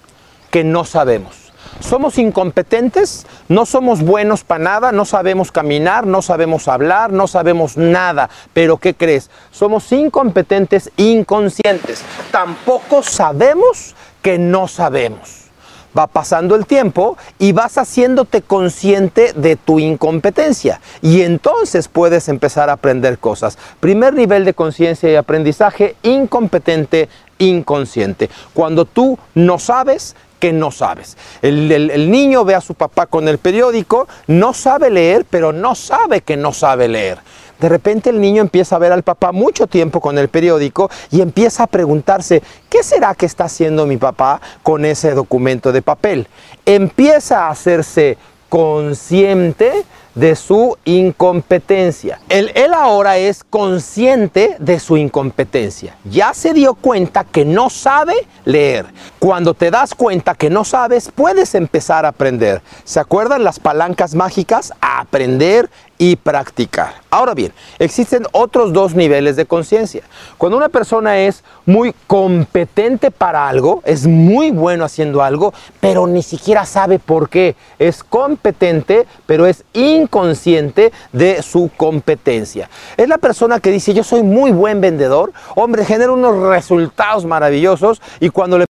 que 0.51 0.65
no 0.65 0.85
sabemos. 0.85 1.53
Somos 1.81 2.19
incompetentes, 2.19 3.27
no 3.49 3.65
somos 3.65 4.03
buenos 4.03 4.45
para 4.45 4.63
nada, 4.63 4.93
no 4.93 5.05
sabemos 5.05 5.51
caminar, 5.51 6.07
no 6.07 6.21
sabemos 6.21 6.69
hablar, 6.69 7.11
no 7.11 7.27
sabemos 7.27 7.77
nada. 7.77 8.29
Pero 8.53 8.77
¿qué 8.77 8.95
crees? 8.95 9.31
Somos 9.51 9.91
incompetentes, 9.91 10.91
inconscientes. 10.97 12.03
Tampoco 12.31 13.03
sabemos 13.03 13.95
que 14.21 14.39
no 14.39 14.69
sabemos 14.69 15.50
va 15.97 16.07
pasando 16.07 16.55
el 16.55 16.67
tiempo 16.67 17.17
y 17.39 17.53
vas 17.53 17.79
haciéndote 17.79 18.43
consciente 18.43 19.33
de 19.35 19.57
tu 19.57 19.79
incompetencia. 19.79 20.81
Y 21.03 21.23
entonces 21.23 21.89
puedes 21.89 22.29
empezar 22.29 22.71
a 22.71 22.75
aprender 22.75 23.19
cosas. 23.19 23.59
Primer 23.81 24.15
nivel 24.15 24.45
de 24.45 24.55
conciencia 24.55 25.11
y 25.11 25.17
aprendizaje, 25.17 25.97
incompetente, 26.03 27.09
inconsciente. 27.39 28.31
Cuando 28.55 28.85
tú 28.85 29.19
no 29.35 29.59
sabes, 29.59 30.15
que 30.41 30.53
no 30.53 30.71
sabes. 30.71 31.19
El, 31.43 31.71
el, 31.71 32.11
niño 32.11 32.45
ve 32.45 32.55
a 32.55 32.63
su 32.63 32.75
papá 32.75 33.07
con 33.07 33.29
el 33.29 33.37
periódico, 33.37 34.09
no 34.27 34.55
sabe 34.55 34.89
leer, 34.91 35.27
pero 35.29 35.53
no 35.53 35.75
sabe 35.75 36.23
que 36.23 36.37
no 36.37 36.55
sabe 36.55 36.89
leer. 36.89 37.19
De 37.61 37.69
repente 37.69 38.11
el 38.11 38.21
niño 38.21 38.43
empieza 38.43 38.77
a 38.77 38.79
ver 38.79 38.93
al 38.93 39.03
papá 39.03 39.33
mucho 39.33 39.67
tiempo 39.67 40.01
con 40.01 40.19
el 40.19 40.29
periódico 40.29 40.91
y 41.11 41.21
empieza 41.21 41.65
a 41.65 41.67
preguntarse, 41.67 42.43
¿qué 42.69 42.83
será 42.83 43.15
que 43.15 43.27
está 43.27 43.45
haciendo 43.45 43.87
mi 43.87 43.97
papá 43.97 44.41
con 44.63 44.85
ese 44.85 45.13
documento 45.13 45.73
de 45.73 45.83
papel? 45.83 46.27
Empieza 46.65 47.47
a 47.47 47.51
hacerse 47.51 48.19
consciente 48.49 49.85
de 50.15 50.35
su 50.35 50.77
incompetencia. 50.85 52.21
Él, 52.29 52.51
ahora 52.75 53.17
es 53.17 53.45
consciente 53.45 54.57
de 54.59 54.81
su 54.81 54.97
incompetencia. 54.97 55.97
Ya 56.05 56.35
se 56.35 56.53
dio 56.53 56.75
cuenta 56.75 57.25
que 57.25 57.45
no 57.45 57.71
sabe 57.71 58.15
leer. 58.45 58.87
Cuando 59.19 59.55
te 59.55 59.71
das 59.71 59.95
cuenta 59.95 60.35
que 60.35 60.51
no 60.51 60.65
sabes, 60.65 61.11
puedes 61.15 61.55
empezar 61.55 62.05
a 62.05 62.09
aprender. 62.09 62.61
¿Se 62.85 62.99
acuerdan 62.99 63.45
las 63.45 63.61
palancas 63.61 64.15
mágicas? 64.15 64.73
A 64.81 65.01
aprender 65.01 65.71
y 66.01 66.17
practicar. 66.17 66.95
Ahora 67.11 67.35
bien, 67.35 67.53
existen 67.79 68.27
otros 68.33 68.73
dos 68.73 68.95
niveles 68.95 69.37
de 69.37 69.45
conciencia. 69.45 70.03
Cuando 70.39 70.57
una 70.57 70.71
persona 70.71 71.19
es 71.19 71.45
muy 71.67 71.95
competente 72.07 73.11
para 73.11 73.47
algo, 73.47 73.83
es 73.85 74.07
muy 74.07 74.51
bueno 74.51 74.87
haciendo 74.87 75.23
algo, 75.23 75.53
pero 75.79 76.07
ni 76.07 76.23
siquiera 76.23 76.65
sabe 76.65 76.99
por 76.99 77.29
qué. 77.29 77.55
Es 77.79 78.03
competente, 78.03 79.07
pero 79.27 79.45
es 79.45 79.63
inconsciente 79.75 80.91
de 81.13 81.43
su 81.43 81.71
competencia. 81.77 82.71
Es 82.97 83.07
la 83.07 83.19
persona 83.19 83.61
que 83.61 83.71
dice, 83.71 83.93
yo 83.93 84.03
soy 84.03 84.23
muy 84.23 84.53
buen 84.53 84.81
vendedor, 84.81 85.35
hombre, 85.55 85.85
genera 85.85 86.13
unos 86.13 86.35
resultados 86.49 87.27
maravillosos 87.27 88.01
y 88.21 88.31
cuando 88.31 88.57
le 88.57 88.65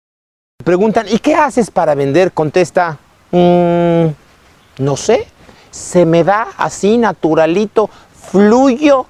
preguntan, 0.64 1.04
¿y 1.10 1.18
qué 1.18 1.34
haces 1.34 1.70
para 1.70 1.94
vender? 1.94 2.32
Contesta, 2.32 2.96
mmm, 3.32 4.06
no 4.78 4.96
sé 4.96 5.26
se 5.70 6.04
me 6.04 6.24
da 6.24 6.48
así 6.56 6.98
naturalito, 6.98 7.90
fluyo 8.30 9.06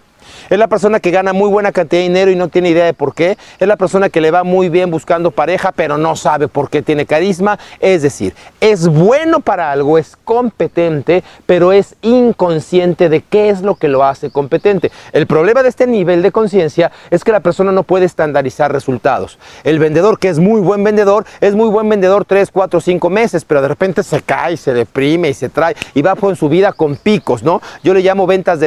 es 0.50 0.58
la 0.58 0.68
persona 0.68 1.00
que 1.00 1.10
gana 1.10 1.32
muy 1.32 1.48
buena 1.48 1.72
cantidad 1.72 2.00
de 2.00 2.08
dinero 2.08 2.30
y 2.30 2.36
no 2.36 2.48
tiene 2.48 2.70
idea 2.70 2.84
de 2.84 2.94
por 2.94 3.14
qué. 3.14 3.36
Es 3.58 3.68
la 3.68 3.76
persona 3.76 4.08
que 4.08 4.20
le 4.20 4.30
va 4.30 4.44
muy 4.44 4.68
bien 4.68 4.90
buscando 4.90 5.30
pareja, 5.30 5.72
pero 5.72 5.98
no 5.98 6.16
sabe 6.16 6.48
por 6.48 6.70
qué 6.70 6.82
tiene 6.82 7.06
carisma. 7.06 7.58
Es 7.80 8.02
decir, 8.02 8.34
es 8.60 8.88
bueno 8.88 9.40
para 9.40 9.70
algo, 9.70 9.98
es 9.98 10.16
competente, 10.24 11.22
pero 11.46 11.72
es 11.72 11.96
inconsciente 12.02 13.08
de 13.08 13.20
qué 13.20 13.50
es 13.50 13.62
lo 13.62 13.74
que 13.74 13.88
lo 13.88 14.04
hace 14.04 14.30
competente. 14.30 14.90
El 15.12 15.26
problema 15.26 15.62
de 15.62 15.68
este 15.68 15.86
nivel 15.86 16.22
de 16.22 16.32
conciencia 16.32 16.90
es 17.10 17.24
que 17.24 17.32
la 17.32 17.40
persona 17.40 17.72
no 17.72 17.82
puede 17.82 18.06
estandarizar 18.06 18.72
resultados. 18.72 19.38
El 19.64 19.78
vendedor 19.78 20.18
que 20.18 20.28
es 20.28 20.38
muy 20.38 20.60
buen 20.60 20.84
vendedor, 20.84 21.24
es 21.40 21.54
muy 21.54 21.68
buen 21.68 21.88
vendedor 21.88 22.24
3, 22.24 22.50
4, 22.50 22.80
5 22.80 23.10
meses, 23.10 23.44
pero 23.44 23.62
de 23.62 23.68
repente 23.68 24.02
se 24.02 24.22
cae, 24.22 24.56
se 24.56 24.72
deprime 24.72 25.28
y 25.28 25.34
se 25.34 25.48
trae 25.48 25.74
y 25.94 26.02
va 26.02 26.14
por 26.14 26.36
su 26.36 26.48
vida 26.48 26.72
con 26.72 26.96
picos, 26.96 27.42
¿no? 27.42 27.60
Yo 27.82 27.94
le 27.94 28.00
llamo 28.00 28.26
ventas 28.26 28.60
de, 28.60 28.66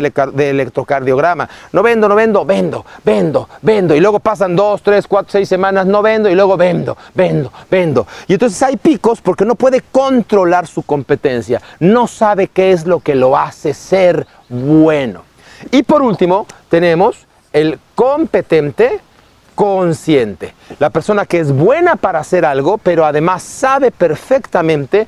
electrocardiograma. 0.49 1.49
No 1.71 1.81
vendo, 1.81 2.09
no 2.09 2.15
vendo, 2.15 2.45
vendo, 2.45 2.85
vendo, 3.03 3.49
vendo. 3.61 3.95
Y 3.95 3.99
luego 3.99 4.19
pasan 4.19 4.55
dos, 4.55 4.81
tres, 4.81 5.07
cuatro, 5.07 5.31
seis 5.31 5.47
semanas, 5.47 5.85
no 5.85 6.01
vendo 6.01 6.29
y 6.29 6.35
luego 6.35 6.57
vendo, 6.57 6.97
vendo, 7.13 7.51
vendo. 7.69 8.05
Y 8.27 8.33
entonces 8.33 8.61
hay 8.61 8.77
picos 8.77 9.21
porque 9.21 9.45
no 9.45 9.55
puede 9.55 9.81
controlar 9.91 10.67
su 10.67 10.83
competencia. 10.83 11.61
No 11.79 12.07
sabe 12.07 12.47
qué 12.47 12.71
es 12.71 12.85
lo 12.85 12.99
que 12.99 13.15
lo 13.15 13.37
hace 13.37 13.73
ser 13.73 14.27
bueno. 14.49 15.23
Y 15.71 15.83
por 15.83 16.01
último, 16.01 16.45
tenemos 16.69 17.27
el 17.53 17.79
competente 17.95 18.99
consciente. 19.55 20.53
La 20.79 20.89
persona 20.89 21.25
que 21.25 21.39
es 21.39 21.51
buena 21.51 21.95
para 21.95 22.19
hacer 22.19 22.45
algo, 22.45 22.77
pero 22.77 23.05
además 23.05 23.43
sabe 23.43 23.91
perfectamente 23.91 25.07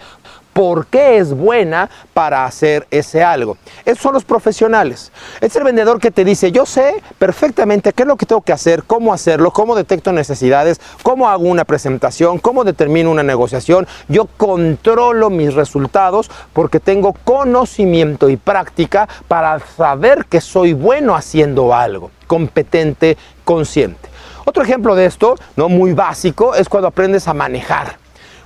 por 0.53 0.88
qué 0.88 1.17
es 1.17 1.33
buena 1.33 1.89
para 2.13 2.45
hacer 2.45 2.88
ese 2.91 3.24
algo. 3.24 3.57
Esos 3.86 4.01
son 4.01 4.13
los 4.13 4.24
profesionales. 4.24 5.12
Es 5.41 5.55
el 5.55 5.63
vendedor 5.63 6.00
que 6.00 6.12
te 6.12 6.24
dice, 6.24 6.51
yo 6.51 6.65
sé 6.65 7.01
perfectamente 7.17 7.91
qué 7.93 8.03
es 8.03 8.07
lo 8.07 8.15
que 8.15 8.25
tengo 8.25 8.41
que 8.41 8.53
hacer, 8.53 8.83
cómo 8.83 9.13
hacerlo, 9.13 9.51
cómo 9.51 9.75
detecto 9.75 10.12
necesidades, 10.13 10.79
cómo 11.01 11.29
hago 11.29 11.43
una 11.43 11.65
presentación, 11.65 12.39
cómo 12.39 12.63
determino 12.63 13.12
una 13.12 13.24
negociación. 13.24 13.88
Yo 14.07 14.25
controlo 14.38 15.29
mis 15.29 15.53
resultados 15.53 16.29
porque 16.53 16.79
tengo 16.79 17.13
conocimiento 17.24 18.29
y 18.29 18.38
práctica 18.38 19.07
para 19.27 19.60
saber 19.60 20.25
que 20.25 20.41
soy 20.41 20.74
bueno 20.74 21.15
haciendo 21.15 21.74
algo, 21.74 22.12
competente, 22.27 23.17
consciente. 23.43 24.10
Otro 24.45 24.63
ejemplo 24.63 24.95
de 24.95 25.05
esto, 25.05 25.36
no 25.55 25.69
muy 25.69 25.93
básico, 25.93 26.53
es 26.55 26.67
cuando 26.67 26.89
aprendes 26.89 27.27
a 27.27 27.33
manejar. 27.33 28.02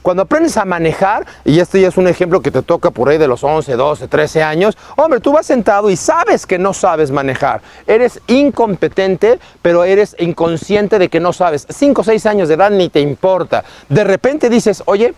Cuando 0.07 0.23
aprendes 0.23 0.55
a 0.55 0.63
manejar, 0.63 1.25
y 1.43 1.59
este 1.59 1.81
ya 1.81 1.89
es 1.89 1.97
un 1.97 2.07
ejemplo 2.07 2.39
que 2.39 2.49
te 2.49 2.61
toca 2.61 2.91
por 2.91 3.09
ahí 3.09 3.17
de 3.17 3.27
los 3.27 3.43
11, 3.43 3.75
12, 3.75 4.07
13 4.07 4.41
años, 4.41 4.77
hombre, 4.95 5.19
tú 5.19 5.33
vas 5.33 5.45
sentado 5.45 5.89
y 5.89 5.97
sabes 5.97 6.45
que 6.45 6.57
no 6.57 6.73
sabes 6.73 7.11
manejar. 7.11 7.59
Eres 7.85 8.21
incompetente, 8.27 9.37
pero 9.61 9.83
eres 9.83 10.15
inconsciente 10.17 10.97
de 10.97 11.09
que 11.09 11.19
no 11.19 11.33
sabes. 11.33 11.67
5 11.69 11.99
o 11.99 12.03
6 12.05 12.25
años 12.25 12.47
de 12.47 12.53
edad 12.53 12.71
ni 12.71 12.87
te 12.87 13.01
importa. 13.01 13.65
De 13.89 14.05
repente 14.05 14.49
dices, 14.49 14.81
oye, 14.85 15.13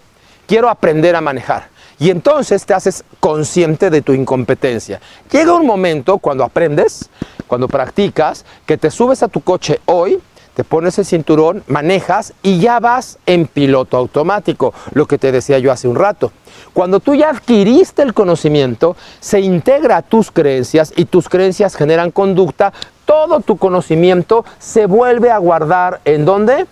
quiero 0.48 0.68
aprender 0.70 1.16
a 1.16 1.22
manejar. 1.22 1.68
Y 2.00 2.10
entonces 2.10 2.66
te 2.66 2.74
haces 2.74 3.04
consciente 3.20 3.92
de 3.92 4.02
tu 4.02 4.14
incompetencia. 4.14 5.00
Llega 5.32 5.54
un 5.54 5.68
momento 5.68 6.18
cuando 6.18 6.44
aprendes, 6.44 7.12
cuando 7.46 7.68
practicas, 7.68 8.44
que 8.66 8.80
te 8.80 8.90
subes 8.90 9.22
a 9.22 9.28
tu 9.28 9.42
coche 9.42 9.82
hoy 9.86 10.20
te 10.60 10.66
pones 10.66 11.00
el 11.00 11.06
cinturón, 11.06 11.64
manejas 11.68 12.34
y 12.44 12.60
ya 12.60 12.82
vas 12.82 13.18
en 13.26 13.48
piloto 13.48 13.96
automático, 13.96 14.74
lo 14.92 15.06
que 15.06 15.18
te 15.18 15.32
decía 15.32 15.58
yo 15.58 15.72
hace 15.72 15.88
un 15.88 15.96
rato. 15.96 16.34
Cuando 16.74 17.00
tú 17.00 17.16
ya 17.16 17.30
adquiriste 17.30 18.02
el 18.02 18.14
conocimiento, 18.14 18.98
se 19.22 19.40
integra 19.40 19.96
a 19.96 20.02
tus 20.02 20.32
creencias 20.32 20.92
y 20.98 21.06
tus 21.06 21.30
creencias 21.30 21.78
generan 21.78 22.12
conducta, 22.12 22.74
todo 23.06 23.40
tu 23.40 23.56
conocimiento 23.56 24.44
se 24.58 24.86
vuelve 24.86 25.32
a 25.32 25.38
guardar 25.38 26.02
en 26.04 26.26
dónde? 26.26 26.66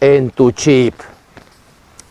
En 0.00 0.30
tu 0.30 0.50
chip. 0.52 0.94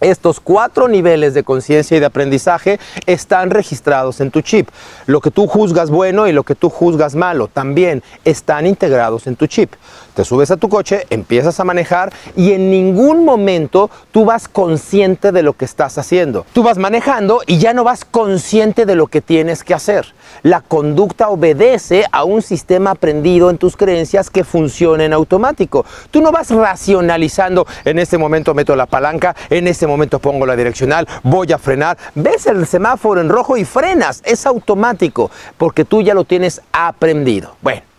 Estos 0.04 0.42
cuatro 0.42 0.90
niveles 0.90 1.34
de 1.34 1.44
conciencia 1.44 1.96
y 1.96 2.02
de 2.02 2.06
aprendizaje 2.06 2.78
están 3.06 3.52
registrados 3.52 4.20
en 4.20 4.32
tu 4.32 4.42
chip. 4.42 4.68
Lo 5.06 5.22
que 5.22 5.32
tú 5.32 5.48
juzgas 5.48 5.90
bueno 5.90 6.28
y 6.28 6.34
lo 6.34 6.44
que 6.44 6.56
tú 6.56 6.70
juzgas 6.70 7.16
malo 7.16 7.48
también 7.48 8.04
están 8.26 8.68
integrados 8.68 9.28
en 9.28 9.38
tu 9.38 9.48
chip. 9.48 9.72
Te 10.14 10.24
subes 10.24 10.52
a 10.52 10.58
tu 10.58 10.70
coche, 10.70 11.06
empiezas 11.10 11.60
a 11.60 11.64
manejar 11.64 12.14
y 12.36 12.52
en 12.52 12.70
ningún 12.70 13.26
momento 13.26 13.90
tú 14.12 14.26
vas 14.26 14.48
consciente 14.48 15.32
de 15.32 15.42
lo 15.42 15.54
que 15.54 15.66
estás 15.66 15.98
haciendo. 15.98 16.46
Tú 16.54 16.62
vas 16.62 16.78
manejando 16.78 17.42
y 17.48 17.58
ya 17.58 17.74
no 17.74 17.84
vas 17.84 18.06
consciente 18.06 18.86
de 18.86 18.96
lo 18.96 19.08
que 19.08 19.22
tienes 19.22 19.64
que 19.64 19.74
hacer. 19.74 20.14
La 20.44 20.62
conducta 20.62 21.30
obedece 21.30 22.06
a 22.12 22.26
un 22.26 22.42
sistema 22.42 22.92
aprendido 22.92 23.50
en 23.50 23.58
tus 23.58 23.76
creencias 23.76 24.30
que 24.30 24.44
funciona 24.44 25.04
en 25.04 25.14
automático. 25.14 25.86
Tú 26.12 26.22
no 26.22 26.32
vas 26.32 26.52
racionalizando, 26.52 27.66
en 27.84 27.98
este 27.98 28.18
momento 28.18 28.54
meto 28.54 28.76
la 28.76 28.86
palanca, 28.86 29.36
en 29.50 29.68
este 29.68 29.88
momento 29.88 30.20
pongo 30.20 30.46
la 30.46 30.56
direccional, 30.56 31.08
voy 31.24 31.52
a 31.52 31.58
frenar. 31.58 31.98
Ves 32.14 32.46
el 32.46 32.68
semáforo 32.68 33.20
en 33.20 33.30
rojo 33.30 33.58
y 33.58 33.66
frenas. 33.66 34.22
Es 34.26 34.46
automático 34.46 35.32
porque 35.58 35.86
tú 35.86 36.02
ya 36.02 36.14
lo 36.14 36.24
tienes 36.24 36.62
aprendido. 36.72 37.56
Bueno. 37.62 37.93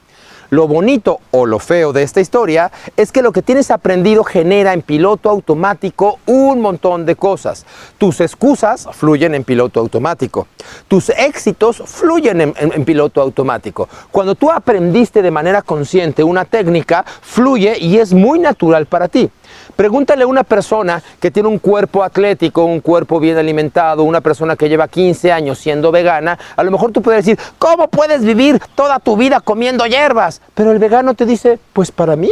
Lo 0.50 0.68
bonito 0.68 1.20
o 1.30 1.46
lo 1.46 1.58
feo 1.58 1.92
de 1.92 2.02
esta 2.02 2.20
historia 2.20 2.70
es 2.96 3.12
que 3.12 3.22
lo 3.22 3.32
que 3.32 3.42
tienes 3.42 3.70
aprendido 3.70 4.24
genera 4.24 4.72
en 4.72 4.82
piloto 4.82 5.30
automático 5.30 6.18
un 6.26 6.60
montón 6.60 7.06
de 7.06 7.16
cosas. 7.16 7.64
Tus 7.98 8.20
excusas 8.20 8.88
fluyen 8.92 9.34
en 9.34 9.44
piloto 9.44 9.80
automático. 9.80 10.46
Tus 10.88 11.10
éxitos 11.10 11.82
fluyen 11.84 12.40
en, 12.40 12.84
piloto 12.84 13.20
automático. 13.20 13.88
Cuando 14.10 14.34
tú 14.34 14.50
aprendiste 14.50 15.22
de 15.22 15.30
manera 15.30 15.62
consciente 15.62 16.22
una 16.22 16.44
técnica, 16.44 17.04
fluye 17.22 17.78
y 17.78 17.98
es 17.98 18.12
muy 18.12 18.38
natural 18.38 18.86
para 18.86 19.08
ti. 19.08 19.30
Pregúntale 19.76 20.24
a 20.24 20.26
una 20.26 20.44
persona 20.44 21.02
que 21.20 21.30
tiene 21.30 21.48
un 21.48 21.58
cuerpo 21.58 22.02
atlético, 22.02 22.64
un 22.64 22.80
cuerpo 22.80 23.20
bien 23.20 23.36
alimentado, 23.36 24.02
una 24.04 24.20
persona 24.20 24.56
que 24.56 24.68
lleva 24.68 24.88
15 24.88 25.32
años 25.32 25.58
siendo 25.58 25.90
vegana, 25.90 26.38
a 26.56 26.62
lo 26.62 26.70
mejor 26.70 26.92
tú 26.92 27.02
puedes 27.02 27.24
decir, 27.24 27.38
¿cómo 27.58 27.88
puedes 27.88 28.24
vivir 28.24 28.60
toda 28.74 28.98
tu 28.98 29.16
vida 29.16 29.40
comiendo 29.40 29.86
hierbas? 29.86 30.40
Pero 30.54 30.72
el 30.72 30.78
vegano 30.78 31.14
te 31.14 31.26
dice, 31.26 31.58
pues 31.72 31.90
para 31.90 32.16
mí 32.16 32.30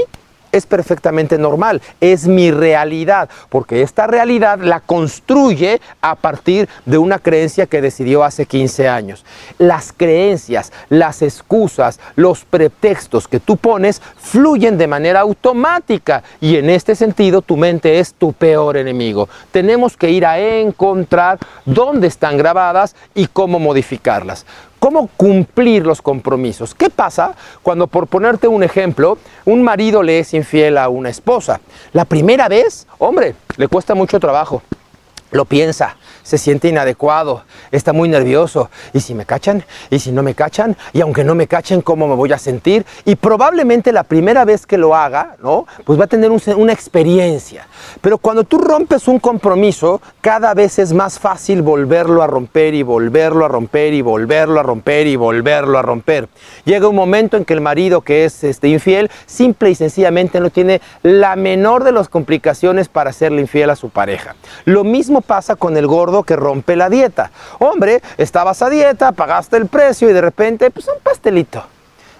es 0.52 0.66
perfectamente 0.66 1.38
normal, 1.38 1.82
es 2.00 2.26
mi 2.28 2.50
realidad, 2.50 3.28
porque 3.48 3.82
esta 3.82 4.06
realidad 4.06 4.60
la 4.60 4.80
construye 4.80 5.80
a 6.00 6.14
partir 6.14 6.68
de 6.84 6.98
una 6.98 7.18
creencia 7.18 7.66
que 7.66 7.80
decidió 7.80 8.22
hace 8.22 8.46
15 8.46 8.88
años. 8.88 9.24
Las 9.58 9.92
creencias, 9.92 10.72
las 10.88 11.22
excusas, 11.22 11.98
los 12.14 12.44
pretextos 12.44 13.26
que 13.26 13.40
tú 13.40 13.56
pones 13.56 14.00
fluyen 14.18 14.78
de 14.78 14.86
manera 14.86 15.20
automática 15.20 16.22
y 16.40 16.56
en 16.56 16.70
este 16.70 16.94
sentido 16.94 17.42
tu 17.42 17.56
mente 17.56 17.98
es 17.98 18.14
tu 18.14 18.32
peor 18.32 18.76
enemigo. 18.76 19.28
Tenemos 19.50 19.96
que 19.96 20.10
ir 20.10 20.26
a 20.26 20.38
encontrar 20.38 21.38
dónde 21.64 22.06
están 22.06 22.36
grabadas 22.36 22.94
y 23.14 23.26
cómo 23.26 23.58
modificarlas. 23.58 24.44
¿Cómo 24.82 25.08
cumplir 25.16 25.86
los 25.86 26.02
compromisos? 26.02 26.74
¿Qué 26.74 26.90
pasa 26.90 27.36
cuando, 27.62 27.86
por 27.86 28.08
ponerte 28.08 28.48
un 28.48 28.64
ejemplo, 28.64 29.16
un 29.44 29.62
marido 29.62 30.02
le 30.02 30.18
es 30.18 30.34
infiel 30.34 30.76
a 30.76 30.88
una 30.88 31.08
esposa? 31.08 31.60
La 31.92 32.04
primera 32.04 32.48
vez, 32.48 32.88
hombre, 32.98 33.36
le 33.56 33.68
cuesta 33.68 33.94
mucho 33.94 34.18
trabajo. 34.18 34.60
Lo 35.32 35.46
piensa, 35.46 35.96
se 36.22 36.38
siente 36.38 36.68
inadecuado, 36.68 37.44
está 37.70 37.92
muy 37.92 38.08
nervioso. 38.08 38.70
¿Y 38.92 39.00
si 39.00 39.14
me 39.14 39.24
cachan? 39.24 39.64
¿Y 39.90 39.98
si 39.98 40.12
no 40.12 40.22
me 40.22 40.34
cachan? 40.34 40.76
Y 40.92 41.00
aunque 41.00 41.24
no 41.24 41.34
me 41.34 41.46
cachen, 41.46 41.80
¿cómo 41.80 42.06
me 42.06 42.14
voy 42.14 42.32
a 42.32 42.38
sentir? 42.38 42.84
Y 43.06 43.16
probablemente 43.16 43.92
la 43.92 44.02
primera 44.02 44.44
vez 44.44 44.66
que 44.66 44.76
lo 44.76 44.94
haga, 44.94 45.36
¿no? 45.42 45.66
Pues 45.84 45.98
va 45.98 46.04
a 46.04 46.08
tener 46.08 46.30
una 46.30 46.72
experiencia. 46.72 47.66
Pero 48.02 48.18
cuando 48.18 48.44
tú 48.44 48.58
rompes 48.58 49.08
un 49.08 49.18
compromiso, 49.18 50.02
cada 50.20 50.52
vez 50.52 50.78
es 50.78 50.92
más 50.92 51.18
fácil 51.18 51.62
volverlo 51.62 52.22
a 52.22 52.26
romper 52.26 52.74
y 52.74 52.82
volverlo 52.82 53.46
a 53.46 53.48
romper 53.48 53.94
y 53.94 54.02
volverlo 54.02 54.60
a 54.60 54.62
romper 54.62 55.06
y 55.06 55.16
volverlo 55.16 55.78
a 55.78 55.82
romper. 55.82 56.28
Llega 56.64 56.88
un 56.88 56.96
momento 56.96 57.38
en 57.38 57.46
que 57.46 57.54
el 57.54 57.62
marido 57.62 58.02
que 58.02 58.26
es 58.26 58.44
este, 58.44 58.68
infiel 58.68 59.10
simple 59.24 59.70
y 59.70 59.74
sencillamente 59.74 60.40
no 60.40 60.50
tiene 60.50 60.82
la 61.02 61.36
menor 61.36 61.84
de 61.84 61.92
las 61.92 62.10
complicaciones 62.10 62.88
para 62.88 63.10
hacerle 63.10 63.40
infiel 63.40 63.70
a 63.70 63.76
su 63.76 63.88
pareja. 63.88 64.36
Lo 64.66 64.84
mismo 64.84 65.21
pasa 65.22 65.56
con 65.56 65.76
el 65.76 65.86
gordo 65.86 66.22
que 66.22 66.36
rompe 66.36 66.76
la 66.76 66.88
dieta. 66.88 67.30
Hombre, 67.58 68.02
estabas 68.18 68.62
a 68.62 68.70
dieta, 68.70 69.12
pagaste 69.12 69.56
el 69.56 69.66
precio 69.66 70.10
y 70.10 70.12
de 70.12 70.20
repente, 70.20 70.70
pues 70.70 70.86
un 70.88 71.00
pastelito. 71.02 71.64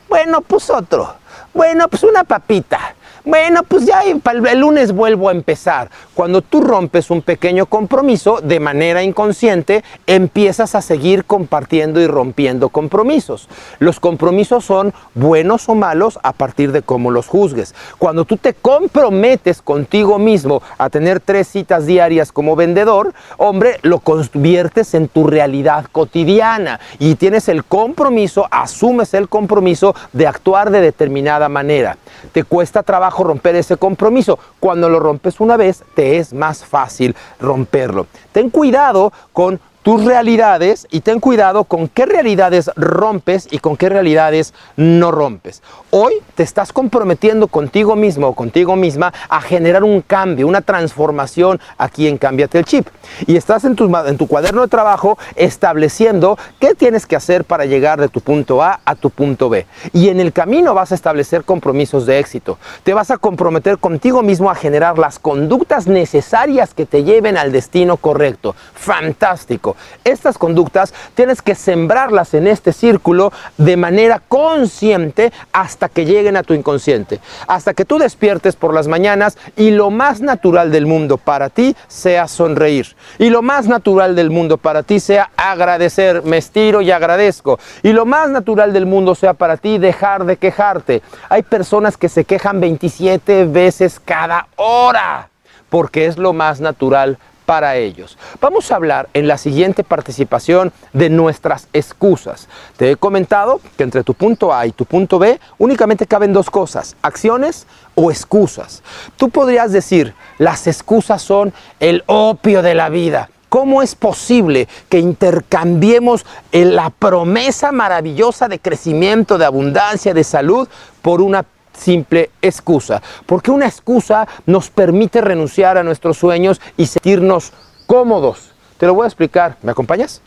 Bueno, 0.09 0.41
pues 0.41 0.71
otro. 0.71 1.15
Bueno, 1.55 1.89
pues 1.89 2.03
una 2.03 2.25
papita. 2.25 2.95
Bueno, 3.25 3.63
pues 3.63 3.87
ya 3.87 4.03
el 4.03 4.59
lunes 4.59 4.91
vuelvo 4.91 5.29
a 5.29 5.33
empezar. 5.33 5.91
Cuando 6.13 6.43
tú 6.43 6.61
rompes 6.61 7.09
un 7.09 7.23
pequeño 7.23 7.67
compromiso 7.67 8.41
de 8.41 8.59
manera 8.59 9.05
inconsciente, 9.05 9.85
empiezas 10.09 10.75
a 10.75 10.83
seguir 10.83 11.25
compartiendo 11.25 12.01
y 12.01 12.09
rompiendo 12.09 12.69
compromisos. 12.69 13.49
Los 13.79 14.01
compromisos 14.01 14.65
son 14.65 14.93
buenos 15.15 15.69
o 15.69 15.77
malos 15.77 16.19
a 16.25 16.33
partir 16.33 16.73
de 16.73 16.83
cómo 16.83 17.13
los 17.13 17.29
juzgues. 17.29 17.77
Cuando 17.97 18.25
tú 18.25 18.39
te 18.39 18.55
comprometes 18.55 19.63
contigo 19.63 20.19
mismo 20.19 20.61
a 20.77 20.91
tener 20.91 21.21
tres 21.21 21.47
citas 21.47 21.87
diarias 21.87 22.33
como 22.33 22.57
vendedor, 22.57 23.15
hombre, 23.37 23.79
lo 23.83 24.01
conviertes 24.01 24.95
en 24.95 25.07
tu 25.07 25.29
realidad 25.29 25.87
cotidiana 25.93 26.81
y 26.99 27.15
tienes 27.15 27.49
el 27.49 27.65
compromiso, 27.65 28.49
asumes 28.51 29.15
el 29.15 29.29
compromiso 29.29 29.95
de 30.13 30.27
actuar 30.27 30.73
de 30.73 30.81
determinada 30.81 31.49
manera. 31.49 31.99
Te 32.33 32.43
cuesta 32.43 32.83
trabajo 32.83 33.12
romper 33.19 33.57
ese 33.57 33.77
compromiso. 33.77 34.39
Cuando 34.61 34.89
lo 34.89 35.01
rompes 35.01 35.41
una 35.41 35.57
vez, 35.57 35.85
te 35.95 36.19
es 36.19 36.33
más 36.33 36.65
fácil 36.65 37.15
romperlo. 37.41 38.07
Ten 38.33 38.51
cuidado 38.51 39.13
con 39.33 39.61
tus 39.83 40.05
realidades 40.05 40.87
y 40.91 41.01
ten 41.01 41.19
cuidado 41.19 41.65
con 41.65 41.89
qué 41.89 42.07
realidades 42.07 42.71
rompes 42.77 43.49
y 43.51 43.59
con 43.59 43.77
qué 43.77 43.89
realidades 43.89 44.55
no 44.77 45.11
rompes. 45.11 45.63
Hoy 45.91 46.15
te 46.37 46.45
estás 46.45 46.73
comprometiendo 46.73 47.49
contigo 47.49 47.97
mismo 47.97 48.29
o 48.29 48.35
contigo 48.35 48.77
misma 48.77 49.13
a 49.29 49.41
generar 49.41 49.83
un 49.83 50.01
cambio, 50.01 50.47
una 50.47 50.61
transformación 50.61 51.61
aquí 51.79 52.07
en 52.07 52.17
Cámbiate 52.17 52.59
el 52.59 52.65
Chip. 52.65 52.87
Y 53.27 53.37
estás 53.37 53.65
en 53.65 53.75
tu, 53.75 53.95
en 53.97 54.17
tu 54.17 54.29
cuaderno 54.29 54.63
de 54.63 54.69
trabajo 54.69 55.19
estableciendo 55.35 56.39
qué 56.61 56.75
tienes 56.75 57.05
que 57.07 57.17
hacer 57.17 57.45
para 57.45 57.65
llegar 57.65 58.01
de 58.01 58.09
tu 58.09 58.21
punto 58.21 58.63
A 58.63 58.81
a 58.85 58.95
tu 58.95 59.11
punto 59.11 59.49
B. 59.49 59.67
Y 59.93 60.09
en 60.09 60.21
el 60.21 60.33
camino 60.33 60.75
vas 60.75 60.93
a 60.93 60.95
establecer 60.95 61.45
compromisos 61.45 62.07
de 62.07 62.21
éxito. 62.21 62.59
Te 62.85 62.95
vas 62.95 63.11
a 63.11 63.19
comprometer 63.19 63.79
contigo 63.79 64.23
mismo 64.23 64.51
a 64.51 64.55
generar 64.55 64.99
las 64.99 65.19
conductas 65.19 65.89
necesarias 65.89 66.73
que 66.73 66.87
te 66.87 67.03
lleven 67.03 67.37
al 67.37 67.51
destino 67.51 67.97
correcto. 67.97 68.55
Fantástico. 68.75 69.72
Estas 70.05 70.39
conductas 70.39 70.95
tienes 71.15 71.43
que 71.43 71.55
sembrarlas 71.55 72.35
en 72.35 72.47
este 72.47 72.73
círculo 72.73 73.33
de 73.59 73.77
manera 73.77 74.21
consciente 74.29 75.33
hasta 75.53 75.89
que 75.89 76.05
lleguen 76.05 76.37
a 76.37 76.43
tu 76.43 76.55
inconsciente. 76.55 77.21
Hasta 77.47 77.75
que 77.75 77.85
tú 77.85 77.99
despiertes 77.99 78.57
por 78.57 78.75
las 78.75 78.89
mañanas 78.89 79.39
y 79.57 79.71
lo 79.71 79.91
más 79.91 80.21
natural 80.21 80.71
del 80.71 80.87
mundo 80.87 81.19
para 81.19 81.49
ti 81.49 81.77
sea 81.89 82.29
sonreír. 82.29 82.97
Y 83.19 83.31
lo 83.31 83.43
más 83.43 83.67
natural 83.67 84.15
del 84.15 84.31
mundo 84.31 84.59
para 84.59 84.83
ti 84.83 85.01
sea 85.01 85.31
agradecer. 85.37 86.23
Me 86.23 86.39
estiro 86.39 86.81
y 86.81 86.91
agradezco. 86.91 87.59
Y 87.83 87.93
lo 87.93 88.07
más 88.07 88.31
natural 88.31 88.73
del 88.73 88.87
mundo 88.87 89.15
sea 89.15 89.35
para 89.35 89.57
ti 89.57 89.79
dejar 89.79 90.25
de 90.25 90.37
quejarte. 90.37 91.03
Hay 91.29 91.43
personas 91.43 91.97
que 91.97 92.09
se 92.09 92.25
quejan 92.25 92.61
27 92.61 93.45
veces 93.47 94.01
cada 94.05 94.49
hora 94.57 95.29
porque 95.73 96.05
es 96.05 96.19
lo 96.19 96.35
más 96.35 96.61
natural 96.61 97.17
para 97.53 97.77
ellos. 97.77 98.17
Vamos 98.41 98.73
a 98.73 98.77
hablar 98.77 99.11
en 99.13 99.29
la 99.29 99.37
siguiente 99.37 99.85
participación 99.85 100.73
de 100.95 101.11
nuestras 101.11 101.69
excusas. 101.75 102.49
Te 102.79 102.91
he 102.91 102.97
comentado 102.97 103.61
que 103.77 103.83
entre 103.83 104.03
tu 104.05 104.15
punto 104.15 104.55
A 104.55 104.67
y 104.67 104.73
tu 104.73 104.87
punto 104.87 105.19
B 105.19 105.39
únicamente 105.59 106.07
caben 106.07 106.33
dos 106.33 106.49
cosas, 106.49 106.97
acciones 107.03 107.67
o 107.95 108.11
excusas. 108.11 108.83
Tú 109.19 109.29
podrías 109.29 109.71
decir, 109.71 110.15
las 110.39 110.67
excusas 110.67 111.21
son 111.21 111.53
el 111.79 112.05
opio 112.07 112.63
de 112.63 112.75
la 112.75 112.89
vida. 112.89 113.29
¿Cómo 113.51 113.83
es 113.83 113.97
posible 113.97 114.67
que 114.89 114.99
intercambiemos 114.99 116.25
la 116.53 116.89
promesa 116.89 117.71
maravillosa 117.71 118.49
de 118.49 118.61
crecimiento, 118.61 119.37
de 119.37 119.45
abundancia, 119.45 120.15
de 120.15 120.25
salud 120.25 120.67
por 121.03 121.21
una 121.21 121.43
simple 121.73 122.31
excusa. 122.41 123.03
Porque 123.27 123.51
una 123.51 123.67
excusa 123.67 124.27
nos 124.47 124.71
permite 124.71 125.21
renunciar 125.21 125.79
a 125.79 125.83
nuestros 125.83 126.19
sueños 126.19 126.61
y 126.77 126.87
sentirnos 126.87 127.53
cómodos. 127.87 128.53
Te 128.79 128.87
lo 128.87 128.95
voy 128.95 129.05
a 129.05 129.09
explicar. 129.09 129.57
¿Me 129.63 129.73
acompañas? 129.73 130.23